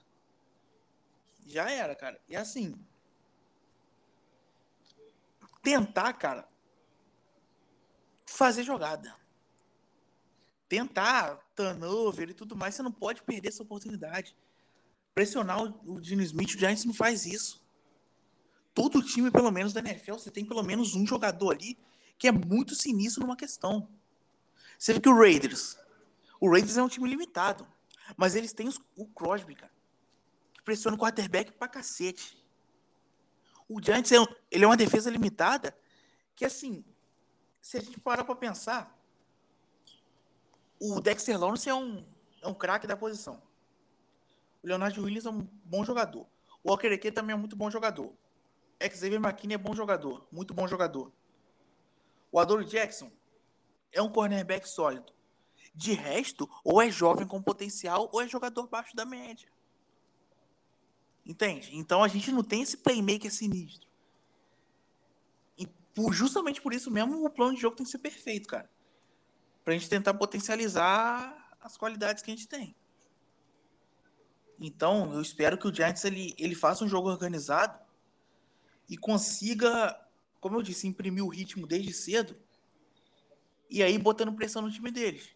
[1.46, 2.20] Já era, cara.
[2.28, 2.74] E assim.
[5.62, 6.48] Tentar, cara,
[8.26, 9.21] fazer jogada
[10.72, 14.34] tentar turnover e tudo mais, você não pode perder essa oportunidade.
[15.14, 17.62] Pressionar o, o Smith, o Giants não faz isso.
[18.72, 21.78] Todo time, pelo menos da NFL, você tem pelo menos um jogador ali
[22.16, 23.86] que é muito sinistro numa questão.
[24.78, 25.76] Você vê que o Raiders,
[26.40, 27.68] o Raiders é um time limitado,
[28.16, 29.72] mas eles têm os, o Crosby, cara,
[30.54, 32.42] que pressiona o quarterback pra cacete.
[33.68, 34.16] O Giants é,
[34.50, 35.76] ele é uma defesa limitada
[36.34, 36.82] que, assim,
[37.60, 39.01] se a gente parar pra pensar,
[40.84, 42.04] o Dexter Lawrence é um,
[42.42, 43.40] é um craque da posição.
[44.60, 46.26] O Leonardo Williams é um bom jogador.
[46.64, 48.12] O Walker Eke também é muito bom jogador.
[48.80, 51.12] Xavier McKinney é bom jogador, muito bom jogador.
[52.32, 53.12] O Adolfo Jackson
[53.92, 55.12] é um cornerback sólido.
[55.72, 59.48] De resto, ou é jovem com potencial, ou é jogador baixo da média.
[61.24, 61.76] Entende?
[61.76, 63.88] Então a gente não tem esse playmaker sinistro.
[65.56, 65.64] E
[65.94, 68.68] por, justamente por isso mesmo, o plano de jogo tem que ser perfeito, cara
[69.64, 72.74] para a gente tentar potencializar as qualidades que a gente tem.
[74.60, 77.78] Então, eu espero que o Giants ele, ele faça um jogo organizado
[78.88, 79.98] e consiga,
[80.40, 82.36] como eu disse, imprimir o ritmo desde cedo
[83.68, 85.30] e aí botando pressão no time deles.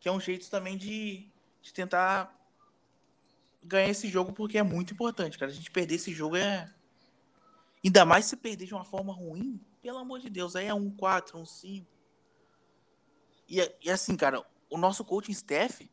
[0.00, 1.28] Que é um jeito também de,
[1.60, 2.32] de tentar
[3.62, 5.50] ganhar esse jogo, porque é muito importante, cara.
[5.50, 6.72] A gente perder esse jogo é.
[7.84, 10.90] Ainda mais se perder de uma forma ruim, pelo amor de Deus, aí é um
[10.90, 11.97] 4, um 5.
[13.48, 15.90] E, e assim, cara, o nosso coaching staff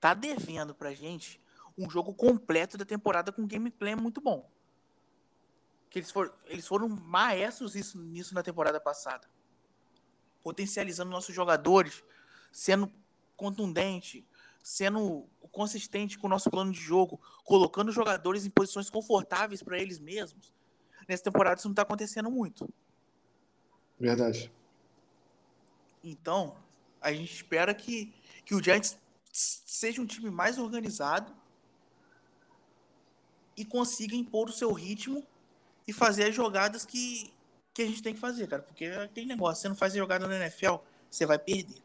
[0.00, 1.40] tá devendo pra gente
[1.76, 4.50] um jogo completo da temporada com gameplay muito bom.
[5.90, 9.28] Que eles, for, eles foram maestros isso, nisso na temporada passada.
[10.42, 12.02] Potencializando nossos jogadores,
[12.50, 12.90] sendo
[13.36, 14.26] contundente,
[14.62, 19.78] sendo consistente com o nosso plano de jogo, colocando os jogadores em posições confortáveis para
[19.78, 20.52] eles mesmos.
[21.08, 22.68] Nessa temporada isso não está acontecendo muito.
[23.98, 24.52] Verdade.
[26.02, 26.56] Então,
[27.06, 28.12] a gente espera que,
[28.44, 28.98] que o Giants
[29.32, 31.32] seja um time mais organizado
[33.56, 35.24] e consiga impor o seu ritmo
[35.86, 37.32] e fazer as jogadas que,
[37.72, 38.62] que a gente tem que fazer, cara.
[38.62, 40.78] Porque tem negócio, você não faz jogada na NFL,
[41.08, 41.76] você vai perder.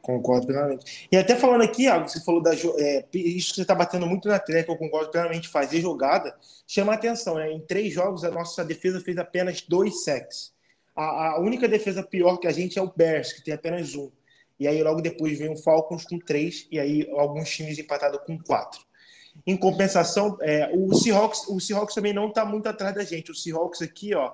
[0.00, 1.08] Concordo plenamente.
[1.12, 2.54] E até falando aqui, Algo, você falou da.
[2.54, 5.48] É, isso que você está batendo muito na tecla, eu concordo plenamente.
[5.48, 6.34] Fazer jogada
[6.66, 7.50] chama a atenção, né?
[7.52, 10.52] Em três jogos, a nossa defesa fez apenas dois sacks.
[10.96, 14.10] A, a única defesa pior que a gente é o Bears, que tem apenas um.
[14.58, 18.38] E aí logo depois vem o Falcons com três, e aí alguns times empatados com
[18.38, 18.80] quatro.
[19.46, 23.32] Em compensação, é, o, Seahawks, o Seahawks também não está muito atrás da gente.
[23.32, 24.32] O Seahawks aqui, ó.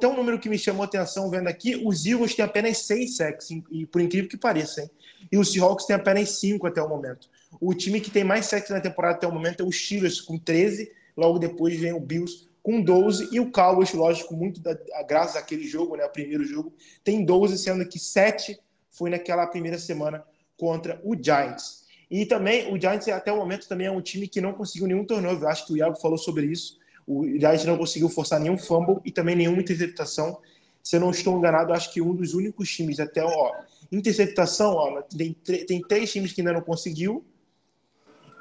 [0.00, 3.48] Tem um número que me chamou atenção vendo aqui: os Eagles têm apenas seis sacks,
[3.70, 4.90] e por incrível que pareça, hein?
[5.32, 7.28] E o Seahawks tem apenas cinco até o momento.
[7.60, 10.38] O time que tem mais sacks na temporada até o momento é o Steelers com
[10.38, 14.76] 13, logo depois vem o Bills com 12 e o Cowboys, lógico, muito da,
[15.08, 18.60] graças àquele jogo, né, o primeiro jogo, tem 12, sendo que 7
[18.98, 20.24] foi naquela primeira semana
[20.56, 21.86] contra o Giants.
[22.10, 25.04] E também o Giants até o momento também é um time que não conseguiu nenhum
[25.04, 25.42] turnover.
[25.42, 26.78] Eu acho que o Iago falou sobre isso.
[27.06, 30.38] O Giants não conseguiu forçar nenhum fumble e também nenhuma interceptação.
[30.82, 33.52] Se eu não estou enganado, acho que um dos únicos times até ó,
[33.92, 35.34] interceptação, ó, tem,
[35.66, 37.24] tem três times que ainda não conseguiu.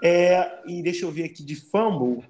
[0.03, 2.23] É, e deixa eu ver aqui de fumble.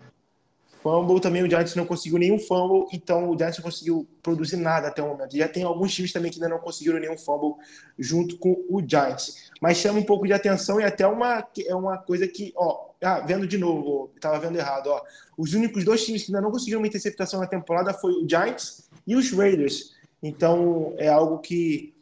[0.88, 4.88] Fumble também o Giants não conseguiu nenhum fumble, então o Giants não conseguiu produzir nada
[4.88, 5.36] até o momento.
[5.36, 7.56] Já tem alguns times também que ainda não conseguiram nenhum fumble
[8.00, 9.52] junto com o Giants.
[9.62, 13.20] Mas chama um pouco de atenção e até uma, é uma coisa que, ó, ah,
[13.20, 15.02] vendo de novo, estava vendo errado, ó.
[15.38, 18.90] Os únicos dois times que ainda não conseguiram uma interceptação na temporada foi o Giants
[19.06, 19.94] e os Raiders.
[20.24, 21.94] Então é algo que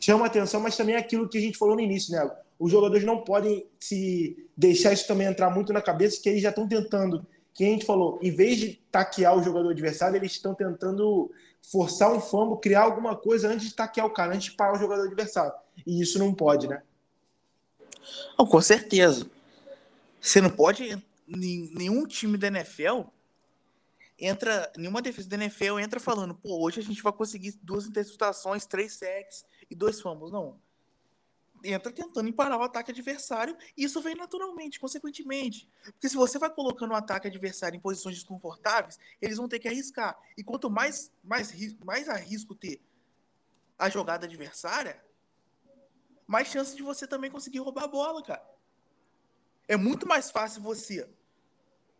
[0.00, 2.28] chama atenção, mas também é aquilo que a gente falou no início, né?
[2.58, 6.48] Os jogadores não podem se deixar isso também entrar muito na cabeça, que eles já
[6.48, 7.24] estão tentando
[7.54, 11.30] que a gente falou, em vez de taquear o jogador adversário, eles estão tentando
[11.62, 14.78] forçar um fumble, criar alguma coisa antes de taquear o cara, antes de parar o
[14.78, 15.52] jogador adversário.
[15.86, 16.82] E isso não pode, né?
[18.36, 19.30] Não, com certeza.
[20.20, 21.00] Você não pode.
[21.26, 23.02] Nenhum time da NFL
[24.18, 24.70] entra.
[24.76, 28.94] Nenhuma defesa da NFL entra falando, pô, hoje a gente vai conseguir duas interceptações, três
[28.94, 30.32] sacks e dois fumbles.
[30.32, 30.58] Não
[31.64, 35.68] entra tentando parar o ataque adversário, e isso vem naturalmente, consequentemente.
[35.84, 39.68] Porque se você vai colocando o ataque adversário em posições desconfortáveis, eles vão ter que
[39.68, 40.18] arriscar.
[40.36, 41.52] E quanto mais, mais,
[41.84, 42.80] mais arrisco ter
[43.78, 45.02] a jogada adversária,
[46.26, 48.44] mais chance de você também conseguir roubar a bola, cara.
[49.66, 51.08] É muito mais fácil você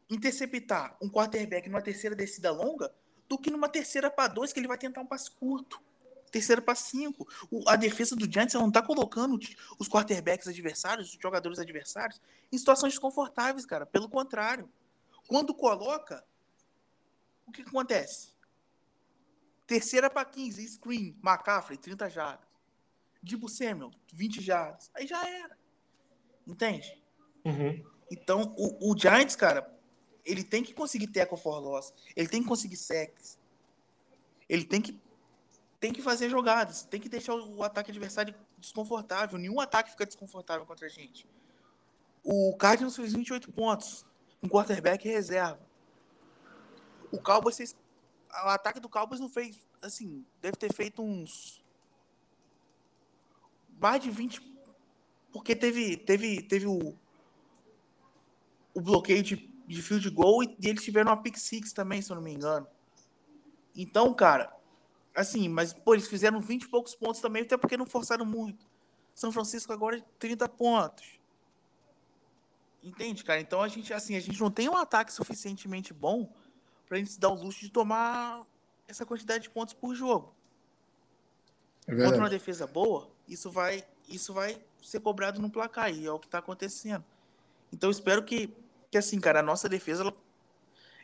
[0.09, 2.95] interceptar um quarterback numa terceira descida longa
[3.29, 5.83] do que numa terceira para dois que ele vai tentar um passe curto
[6.35, 7.28] terceira para cinco.
[7.49, 9.39] O, a defesa do Giants não tá colocando
[9.78, 12.20] os quarterbacks adversários, os jogadores adversários,
[12.51, 13.87] em situações desconfortáveis, cara.
[13.87, 14.68] Pelo contrário.
[15.28, 16.24] Quando coloca,
[17.47, 18.35] o que, que acontece?
[19.64, 22.49] Terceira para 15, screen, McCaffrey, 30 jardas.
[23.22, 24.91] Dibu Samuel, 20 jardas.
[24.93, 25.57] Aí já era.
[26.45, 27.01] Entende?
[27.45, 27.82] Uhum.
[28.11, 29.72] Então, o, o, Giants, cara,
[30.24, 31.95] ele tem que conseguir tackle for loss.
[32.16, 33.39] Ele tem que conseguir sacks.
[34.49, 35.01] Ele tem que,
[35.85, 36.82] tem que fazer jogadas.
[36.85, 39.39] Tem que deixar o, ataque adversário desconfortável.
[39.39, 41.28] Nenhum ataque fica desconfortável contra a gente.
[42.22, 44.07] O Cardinals fez 28 pontos.
[44.43, 45.61] Um quarterback reserva.
[47.12, 47.76] O Cowboys,
[48.30, 51.62] o ataque do Cowboys não fez, assim, deve ter feito uns
[53.78, 54.41] mais de 20
[55.30, 56.97] porque teve teve teve o
[58.74, 62.11] o bloqueio de, de field goal e, e eles tiveram uma pick six também, se
[62.11, 62.66] eu não me engano.
[63.76, 64.51] Então, cara,
[65.15, 68.67] assim, mas pô, eles fizeram 20 e poucos pontos também, até porque não forçaram muito.
[69.15, 71.21] São Francisco agora 30 pontos.
[72.83, 73.41] Entende, cara?
[73.41, 76.31] Então a gente assim, a gente não tem um ataque suficientemente bom
[76.87, 78.45] pra gente se dar o luxo de tomar
[78.87, 80.35] essa quantidade de pontos por jogo.
[81.87, 86.12] É Contra uma defesa boa, isso vai, isso vai ser cobrado no placar e é
[86.12, 87.05] o que está acontecendo.
[87.73, 88.55] Então espero que,
[88.91, 90.15] que assim, cara, a nossa defesa ela,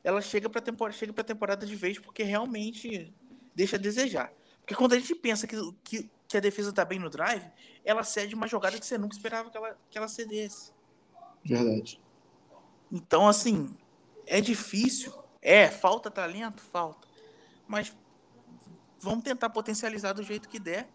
[0.03, 3.13] ela chega para temporada, chega para temporada de vez porque realmente
[3.55, 4.33] deixa a desejar.
[4.61, 7.51] Porque quando a gente pensa que, que, que a defesa está bem no drive,
[7.85, 10.73] ela cede uma jogada que você nunca esperava que ela, que ela cedesse.
[11.45, 12.01] Verdade.
[12.91, 13.75] Então, assim,
[14.27, 15.13] é difícil.
[15.41, 16.63] É, falta talento?
[16.63, 17.09] Falta.
[17.67, 17.97] Mas
[19.01, 20.89] vamos tentar potencializar do jeito que der.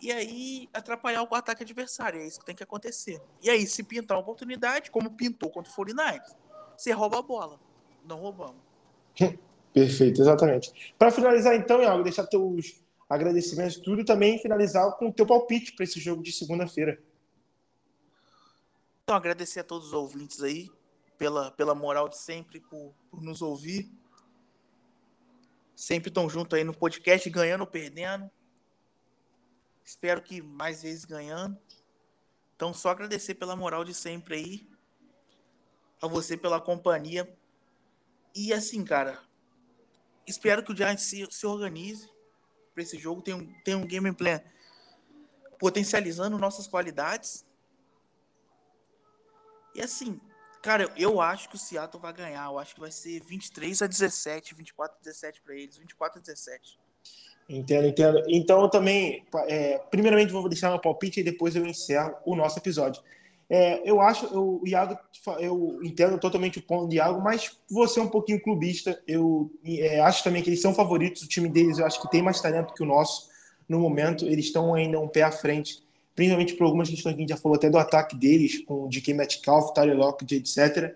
[0.00, 2.20] E aí atrapalhar o ataque adversário.
[2.20, 3.22] É isso que tem que acontecer.
[3.40, 6.20] E aí, se pintar uma oportunidade, como pintou contra o 49
[6.76, 7.60] você rouba a bola.
[8.04, 8.60] Não roubamos.
[9.72, 10.94] Perfeito, exatamente.
[10.98, 15.72] Para finalizar, então, Iago, deixar teus agradecimentos tudo e também finalizar com o teu palpite
[15.72, 17.02] para esse jogo de segunda-feira.
[19.02, 20.70] Então, agradecer a todos os ouvintes aí
[21.18, 23.90] pela, pela moral de sempre, por, por nos ouvir.
[25.74, 28.30] Sempre estão junto aí no podcast, ganhando ou perdendo.
[29.84, 31.58] Espero que mais vezes ganhando.
[32.54, 34.68] Então, só agradecer pela moral de sempre aí.
[36.00, 37.36] A você pela companhia.
[38.34, 39.20] E assim, cara,
[40.26, 42.08] espero que o Giants se, se organize
[42.74, 43.22] para esse jogo.
[43.22, 44.40] Tem um, tem um game plan
[45.58, 47.44] potencializando nossas qualidades
[49.74, 50.20] e assim,
[50.62, 52.46] cara, eu acho que o Seattle vai ganhar.
[52.46, 56.22] Eu acho que vai ser 23 a 17, 24 a 17 para eles, 24 a
[56.22, 56.78] 17.
[57.48, 58.22] Entendo, entendo.
[58.28, 62.58] Então eu também, é, primeiramente vou deixar meu palpite e depois eu encerro o nosso
[62.58, 63.02] episódio.
[63.54, 64.96] É, eu acho, eu, o Iago,
[65.38, 68.98] eu entendo totalmente o ponto do Iago, mas você é um pouquinho clubista.
[69.06, 71.22] Eu é, acho também que eles são favoritos.
[71.22, 73.28] O time deles, eu acho que tem mais talento que o nosso
[73.68, 74.24] no momento.
[74.24, 75.82] Eles estão ainda um pé à frente
[76.14, 78.88] principalmente por algumas questões que a gente já falou até do ataque deles, com o
[78.88, 80.94] DK Metcalf, Tyler Lockett, etc.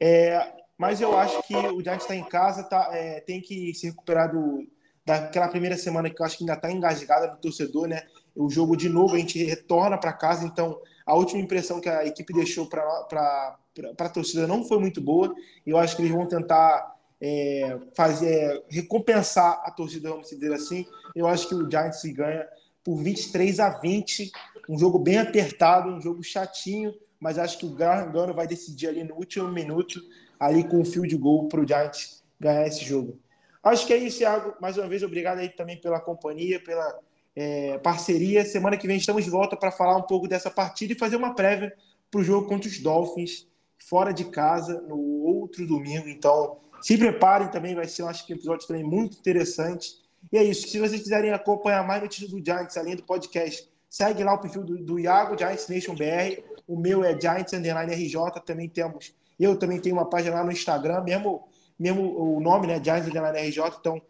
[0.00, 3.86] É, mas eu acho que o Giants está em casa, tá, é, tem que se
[3.86, 4.66] recuperar do,
[5.04, 8.02] daquela primeira semana que eu acho que ainda está engasgada do torcedor, né?
[8.34, 12.04] O jogo de novo a gente retorna para casa, então a última impressão que a
[12.04, 13.56] equipe deixou para
[13.98, 15.34] a torcida não foi muito boa.
[15.66, 20.86] E eu acho que eles vão tentar é, fazer recompensar a torcida, vamos dizer assim.
[21.16, 22.46] Eu acho que o Giants se ganha
[22.84, 24.30] por 23 a 20.
[24.68, 29.02] Um jogo bem apertado, um jogo chatinho, mas acho que o Gargano vai decidir ali
[29.02, 30.02] no último minuto,
[30.38, 33.18] ali com o field goal para o Giants ganhar esse jogo.
[33.62, 34.54] Acho que é isso, Thiago.
[34.60, 37.00] Mais uma vez, obrigado aí também pela companhia, pela
[37.38, 38.44] é, parceria.
[38.44, 41.36] Semana que vem estamos de volta para falar um pouco dessa partida e fazer uma
[41.36, 41.72] prévia
[42.10, 43.46] para o jogo contra os Dolphins,
[43.78, 46.08] fora de casa, no outro domingo.
[46.08, 49.92] Então, se preparem também, vai ser, acho que um episódio também muito interessante.
[50.32, 50.66] E é isso.
[50.66, 54.64] Se vocês quiserem acompanhar mais notícias do Giants, além do podcast, segue lá o perfil
[54.64, 56.42] do, do Iago, Giants Nation BR.
[56.66, 58.18] O meu é Giants Underline RJ.
[58.44, 59.14] Também temos.
[59.38, 61.46] Eu também tenho uma página lá no Instagram, mesmo,
[61.78, 62.82] mesmo o nome, né?
[62.82, 63.62] Giants Underline RJ.
[63.78, 64.02] Então,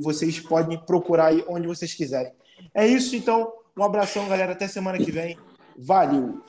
[0.00, 2.32] vocês podem procurar aí onde vocês quiserem.
[2.74, 3.52] É isso, então.
[3.76, 4.52] Um abração, galera.
[4.52, 5.38] Até semana que vem.
[5.78, 6.42] Valeu!